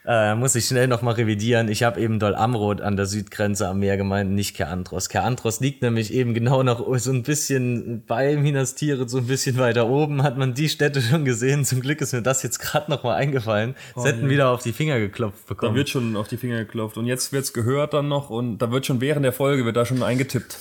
Äh, 0.08 0.36
muss 0.36 0.54
ich 0.54 0.66
schnell 0.66 0.88
nochmal 0.88 1.16
revidieren. 1.16 1.68
Ich 1.68 1.82
habe 1.82 2.00
eben 2.00 2.20
Dol 2.20 2.36
Amroth 2.36 2.80
an 2.82 2.96
der 2.96 3.08
Südgrenze 3.08 3.68
am 3.68 3.80
Meer 3.80 3.98
gemeint, 3.98 4.32
nicht 4.32 4.56
Keandros. 4.56 5.10
Keandros 5.10 5.62
liegt 5.62 5.82
nämlich 5.82 6.14
eben 6.14 6.36
genau 6.36 6.62
noch 6.62 6.86
so 7.00 7.12
ein 7.12 7.24
bisschen 7.24 8.04
bei 8.06 8.38
Minas 8.38 8.76
Tirith, 8.76 9.10
so 9.10 9.18
ein 9.18 9.28
bisschen 9.28 9.58
weiter 9.58 9.88
oben. 9.88 10.22
Hat 10.22 10.38
man 10.38 10.54
die 10.54 10.70
Städte 10.70 11.02
schon 11.02 11.26
gesehen. 11.26 11.66
Zum 11.66 11.82
Glück 11.82 12.02
ist 12.02 12.14
mir 12.14 12.22
das 12.22 12.44
jetzt 12.44 12.60
gerade 12.60 12.92
nochmal 12.92 13.16
eingefallen. 13.16 13.76
Es 13.96 14.06
hätten 14.06 14.30
wieder 14.30 14.50
auf 14.50 14.62
die 14.62 14.74
Finger 14.74 15.00
geklopft 15.00 15.46
Da 15.46 15.54
bekommen. 15.56 15.76
wird 15.76 15.90
schon 15.90 16.16
auf 16.16 16.28
die 16.28 16.38
Finger 16.38 16.58
geklopft. 16.58 16.98
Und 16.98 17.08
jetzt 17.08 17.34
wird's 17.34 17.54
gehört 17.54 17.94
dann 17.94 18.08
noch 18.08 18.30
und 18.30 18.60
da 18.60 18.72
wird 18.72 18.86
schon 18.86 19.02
während 19.02 19.26
der 19.26 19.34
Folge 19.34 19.66
wird 19.66 19.76
da 19.76 19.86
schon 19.86 20.04
eingetippt. 20.04 20.56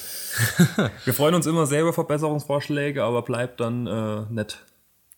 wir 1.04 1.14
freuen 1.14 1.35
uns 1.35 1.46
immer 1.46 1.66
sehr 1.66 1.83
über 1.83 1.92
Verbesserungsvorschläge, 1.92 3.04
aber 3.04 3.22
bleibt 3.22 3.61
dann 3.61 3.87
äh, 3.87 4.22
nett. 4.33 4.64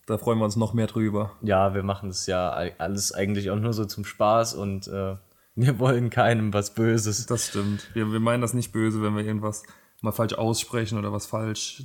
Da 0.06 0.18
freuen 0.18 0.38
wir 0.38 0.44
uns 0.44 0.56
noch 0.56 0.72
mehr 0.72 0.86
drüber. 0.86 1.32
ja, 1.42 1.74
wir 1.74 1.82
machen 1.82 2.08
das 2.08 2.26
ja 2.26 2.50
alles 2.78 3.12
eigentlich 3.12 3.50
auch 3.50 3.56
nur 3.56 3.72
so 3.72 3.84
zum 3.84 4.04
Spaß 4.04 4.54
und 4.54 4.86
äh, 4.88 5.16
wir 5.56 5.78
wollen 5.78 6.10
keinem 6.10 6.52
was 6.54 6.74
Böses. 6.74 7.26
Das 7.26 7.48
stimmt. 7.48 7.88
Wir, 7.94 8.10
wir 8.12 8.20
meinen 8.20 8.40
das 8.40 8.54
nicht 8.54 8.72
böse, 8.72 9.02
wenn 9.02 9.16
wir 9.16 9.24
irgendwas 9.24 9.62
mal 10.02 10.12
falsch 10.12 10.34
aussprechen 10.34 10.98
oder 10.98 11.12
was 11.12 11.26
falsch 11.26 11.84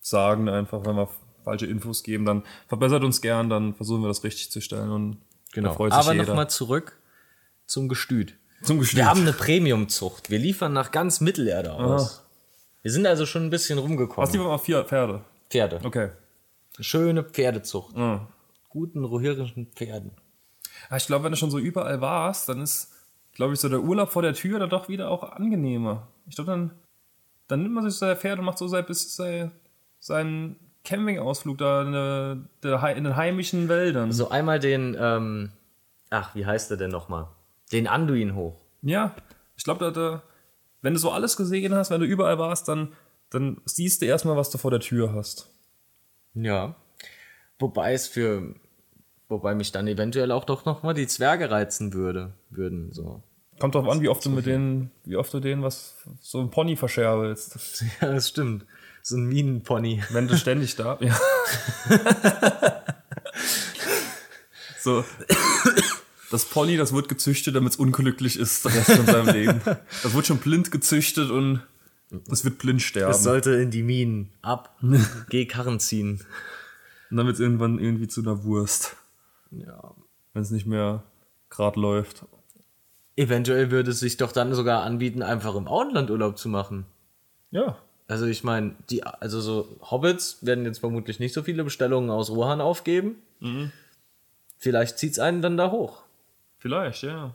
sagen, 0.00 0.48
einfach 0.48 0.84
wenn 0.84 0.96
wir 0.96 1.08
falsche 1.44 1.66
Infos 1.66 2.02
geben, 2.02 2.24
dann 2.24 2.42
verbessert 2.68 3.04
uns 3.04 3.20
gern, 3.20 3.48
dann 3.48 3.74
versuchen 3.74 4.02
wir 4.02 4.08
das 4.08 4.24
richtig 4.24 4.50
zu 4.50 4.60
stellen 4.60 4.90
und 4.90 5.18
Genau. 5.52 5.72
freut 5.72 5.92
sich 5.92 6.00
Aber 6.00 6.14
nochmal 6.14 6.50
zurück 6.50 6.98
zum 7.66 7.88
Gestüt. 7.88 8.34
zum 8.64 8.80
Gestüt. 8.80 8.96
Wir 8.98 9.06
haben 9.06 9.20
eine 9.20 9.32
Premiumzucht. 9.32 10.28
Wir 10.30 10.38
liefern 10.40 10.72
nach 10.72 10.90
ganz 10.90 11.20
Mittelerde 11.20 11.72
aus. 11.74 12.24
Wir 12.82 12.90
sind 12.90 13.06
also 13.06 13.24
schon 13.24 13.44
ein 13.44 13.50
bisschen 13.50 13.78
rumgekommen. 13.78 14.26
Was 14.26 14.32
lieber 14.32 14.48
mal 14.48 14.58
vier 14.58 14.82
Pferde. 14.84 15.24
Pferde. 15.48 15.80
Okay. 15.84 16.10
Schöne 16.80 17.22
Pferdezucht. 17.22 17.96
Ja. 17.96 18.28
Guten 18.68 19.04
ruhirischen 19.04 19.66
Pferden. 19.74 20.10
Ja, 20.90 20.96
ich 20.96 21.06
glaube, 21.06 21.24
wenn 21.24 21.32
du 21.32 21.36
schon 21.36 21.50
so 21.50 21.58
überall 21.58 22.00
warst, 22.00 22.48
dann 22.48 22.60
ist, 22.60 22.92
glaube 23.32 23.54
ich, 23.54 23.60
so 23.60 23.68
der 23.68 23.80
Urlaub 23.82 24.10
vor 24.10 24.22
der 24.22 24.34
Tür 24.34 24.58
dann 24.58 24.70
doch 24.70 24.88
wieder 24.88 25.10
auch 25.10 25.22
angenehmer. 25.22 26.08
Ich 26.26 26.34
glaube, 26.34 26.50
dann, 26.50 26.70
dann 27.46 27.62
nimmt 27.62 27.74
man 27.74 27.88
sich 27.88 27.98
sein 27.98 28.16
Pferd 28.16 28.38
und 28.38 28.44
macht 28.44 28.58
so 28.58 28.66
sein, 28.66 28.84
sein, 28.88 29.52
seinen 30.00 30.56
Campingausflug 30.84 31.58
da 31.58 31.82
in, 31.82 31.92
der, 32.62 32.96
in 32.96 33.04
den 33.04 33.16
heimischen 33.16 33.68
Wäldern. 33.68 34.12
So 34.12 34.28
einmal 34.28 34.58
den, 34.58 34.96
ähm, 34.98 35.52
ach, 36.10 36.34
wie 36.34 36.44
heißt 36.44 36.70
der 36.70 36.76
denn 36.76 36.90
nochmal? 36.90 37.28
Den 37.72 37.86
Anduin 37.86 38.34
hoch. 38.34 38.60
Ja, 38.82 39.14
ich 39.56 39.64
glaube, 39.64 40.22
wenn 40.82 40.92
du 40.92 41.00
so 41.00 41.10
alles 41.10 41.36
gesehen 41.36 41.74
hast, 41.74 41.90
wenn 41.90 42.00
du 42.00 42.06
überall 42.06 42.38
warst, 42.38 42.68
dann, 42.68 42.92
dann 43.30 43.60
siehst 43.64 44.02
du 44.02 44.06
erstmal, 44.06 44.36
was 44.36 44.50
du 44.50 44.58
vor 44.58 44.70
der 44.70 44.80
Tür 44.80 45.14
hast. 45.14 45.53
Ja. 46.34 46.76
Wobei 47.58 47.92
es 47.92 48.08
für, 48.08 48.54
wobei 49.28 49.54
mich 49.54 49.72
dann 49.72 49.86
eventuell 49.86 50.32
auch 50.32 50.44
doch 50.44 50.64
nochmal 50.64 50.94
die 50.94 51.06
Zwerge 51.06 51.50
reizen 51.50 51.92
würde, 51.92 52.34
würden, 52.50 52.92
so. 52.92 53.22
Kommt 53.60 53.76
drauf 53.76 53.88
an, 53.88 54.00
wie 54.00 54.08
oft 54.08 54.24
du 54.24 54.30
mit 54.30 54.46
denen, 54.46 54.90
wie 55.04 55.16
oft 55.16 55.32
du 55.32 55.38
denen 55.38 55.62
was, 55.62 55.94
so 56.20 56.40
ein 56.40 56.50
Pony 56.50 56.76
verscherbelst. 56.76 57.84
Ja, 58.00 58.12
das 58.12 58.28
stimmt. 58.28 58.66
So 59.02 59.16
ein 59.16 59.26
Minenpony. 59.26 60.02
Wenn 60.10 60.26
du 60.28 60.36
ständig 60.36 60.76
da. 60.76 60.98
Ja. 61.00 61.16
so. 64.80 65.04
Das 66.30 66.46
Pony, 66.46 66.76
das 66.76 66.92
wird 66.92 67.08
gezüchtet, 67.08 67.54
damit 67.54 67.74
es 67.74 67.78
unglücklich 67.78 68.38
ist, 68.38 68.64
der 68.64 68.74
Rest 68.74 68.92
von 68.92 69.06
seinem 69.06 69.28
Leben. 69.28 69.60
Das 70.02 70.14
wird 70.14 70.26
schon 70.26 70.38
blind 70.38 70.70
gezüchtet 70.72 71.30
und 71.30 71.62
das 72.10 72.44
wird 72.44 72.58
blind 72.58 72.82
sterben. 72.82 73.10
Es 73.10 73.22
sollte 73.22 73.52
in 73.52 73.70
die 73.70 73.82
Minen. 73.82 74.30
Ab. 74.42 74.76
Geh 75.30 75.46
Karren 75.46 75.80
ziehen. 75.80 76.20
und 77.10 77.16
dann 77.16 77.26
wird 77.26 77.34
es 77.34 77.40
irgendwann 77.40 77.78
irgendwie 77.78 78.08
zu 78.08 78.20
einer 78.22 78.44
Wurst, 78.44 78.96
Ja. 79.50 79.94
wenn 80.32 80.42
es 80.42 80.50
nicht 80.50 80.66
mehr 80.66 81.02
gerade 81.50 81.80
läuft. 81.80 82.24
Eventuell 83.16 83.70
würde 83.70 83.92
es 83.92 84.00
sich 84.00 84.16
doch 84.16 84.32
dann 84.32 84.54
sogar 84.54 84.82
anbieten, 84.82 85.22
einfach 85.22 85.54
im 85.54 85.68
Auenland 85.68 86.10
Urlaub 86.10 86.36
zu 86.38 86.48
machen. 86.48 86.84
Ja. 87.52 87.78
Also 88.08 88.26
ich 88.26 88.42
meine, 88.44 88.74
die, 88.90 89.02
also 89.04 89.40
so 89.40 89.68
Hobbits 89.80 90.38
werden 90.44 90.64
jetzt 90.64 90.80
vermutlich 90.80 91.20
nicht 91.20 91.32
so 91.32 91.42
viele 91.42 91.64
Bestellungen 91.64 92.10
aus 92.10 92.28
Rohan 92.30 92.60
aufgeben. 92.60 93.16
Vielleicht 94.58 94.98
zieht's 94.98 95.18
einen 95.18 95.42
dann 95.42 95.56
da 95.56 95.70
hoch. 95.70 96.02
Vielleicht, 96.58 97.02
ja. 97.02 97.34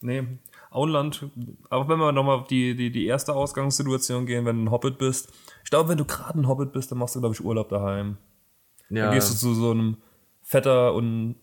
Nee, 0.00 0.24
Auenland, 0.72 1.26
aber 1.70 1.88
wenn 1.88 1.98
wir 1.98 2.12
nochmal 2.12 2.38
auf 2.38 2.46
die, 2.48 2.74
die, 2.74 2.90
die 2.90 3.06
erste 3.06 3.34
Ausgangssituation 3.34 4.26
gehen, 4.26 4.44
wenn 4.44 4.56
du 4.56 4.62
ein 4.64 4.70
Hobbit 4.70 4.98
bist. 4.98 5.32
Ich 5.64 5.70
glaube, 5.70 5.88
wenn 5.90 5.98
du 5.98 6.04
gerade 6.04 6.38
ein 6.38 6.48
Hobbit 6.48 6.72
bist, 6.72 6.90
dann 6.90 6.98
machst 6.98 7.14
du, 7.14 7.20
glaube 7.20 7.34
ich, 7.34 7.44
Urlaub 7.44 7.68
daheim. 7.68 8.16
Ja, 8.90 9.06
Dann 9.06 9.14
gehst 9.14 9.30
du 9.30 9.36
zu 9.36 9.54
so 9.54 9.70
einem 9.70 9.96
Vetter 10.42 10.94
und 10.94 11.36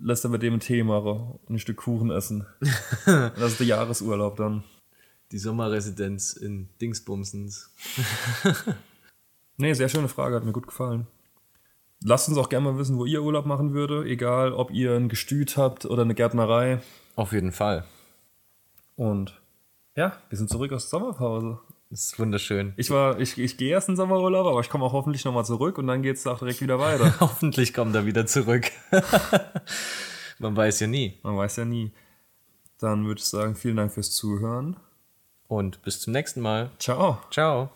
lässt 0.00 0.24
dann 0.24 0.32
mit 0.32 0.42
dem 0.42 0.54
einen 0.54 0.60
Tee 0.60 0.82
machen 0.82 1.38
und 1.46 1.56
ein 1.56 1.58
Stück 1.58 1.78
Kuchen 1.78 2.10
essen. 2.10 2.46
das 3.06 3.52
ist 3.52 3.60
der 3.60 3.66
Jahresurlaub 3.66 4.36
dann. 4.36 4.62
die 5.32 5.38
Sommerresidenz 5.38 6.32
in 6.34 6.68
Dingsbumsens. 6.80 7.74
Nee, 9.56 9.72
sehr 9.74 9.88
schöne 9.88 10.08
Frage, 10.08 10.36
hat 10.36 10.44
mir 10.44 10.52
gut 10.52 10.68
gefallen. 10.68 11.06
Lasst 12.04 12.28
uns 12.28 12.38
auch 12.38 12.48
gerne 12.48 12.70
mal 12.70 12.78
wissen, 12.78 12.96
wo 12.96 13.04
ihr 13.06 13.22
Urlaub 13.22 13.44
machen 13.44 13.74
würde, 13.74 14.04
egal 14.04 14.52
ob 14.52 14.70
ihr 14.70 14.94
ein 14.94 15.08
Gestüt 15.08 15.56
habt 15.56 15.84
oder 15.84 16.02
eine 16.02 16.14
Gärtnerei. 16.14 16.80
Auf 17.16 17.32
jeden 17.32 17.50
Fall. 17.50 17.84
Und 18.98 19.40
ja, 19.94 20.16
wir 20.28 20.36
sind 20.36 20.50
zurück 20.50 20.72
aus 20.72 20.90
der 20.90 20.98
Sommerpause. 20.98 21.60
Das 21.88 22.04
ist 22.04 22.18
wunderschön. 22.18 22.74
Ich 22.76 22.90
war, 22.90 23.18
ich, 23.20 23.38
ich 23.38 23.56
gehe 23.56 23.70
erst 23.70 23.88
in 23.88 23.92
den 23.92 23.96
Sommerurlaub, 23.96 24.46
aber 24.46 24.60
ich 24.60 24.68
komme 24.68 24.84
auch 24.84 24.92
hoffentlich 24.92 25.24
nochmal 25.24 25.44
zurück 25.44 25.78
und 25.78 25.86
dann 25.86 26.02
geht 26.02 26.16
es 26.16 26.26
auch 26.26 26.40
direkt 26.40 26.60
wieder 26.60 26.80
weiter. 26.80 27.14
Hoffentlich 27.20 27.72
kommt 27.72 27.94
er 27.94 28.04
wieder 28.04 28.26
zurück. 28.26 28.70
Man 30.40 30.56
weiß 30.56 30.80
ja 30.80 30.88
nie. 30.88 31.16
Man 31.22 31.36
weiß 31.36 31.56
ja 31.56 31.64
nie. 31.64 31.92
Dann 32.78 33.06
würde 33.06 33.20
ich 33.20 33.24
sagen, 33.24 33.54
vielen 33.54 33.76
Dank 33.76 33.92
fürs 33.92 34.10
Zuhören. 34.10 34.76
Und 35.46 35.80
bis 35.82 36.00
zum 36.00 36.12
nächsten 36.12 36.40
Mal. 36.40 36.70
Ciao. 36.78 37.18
Ciao. 37.30 37.70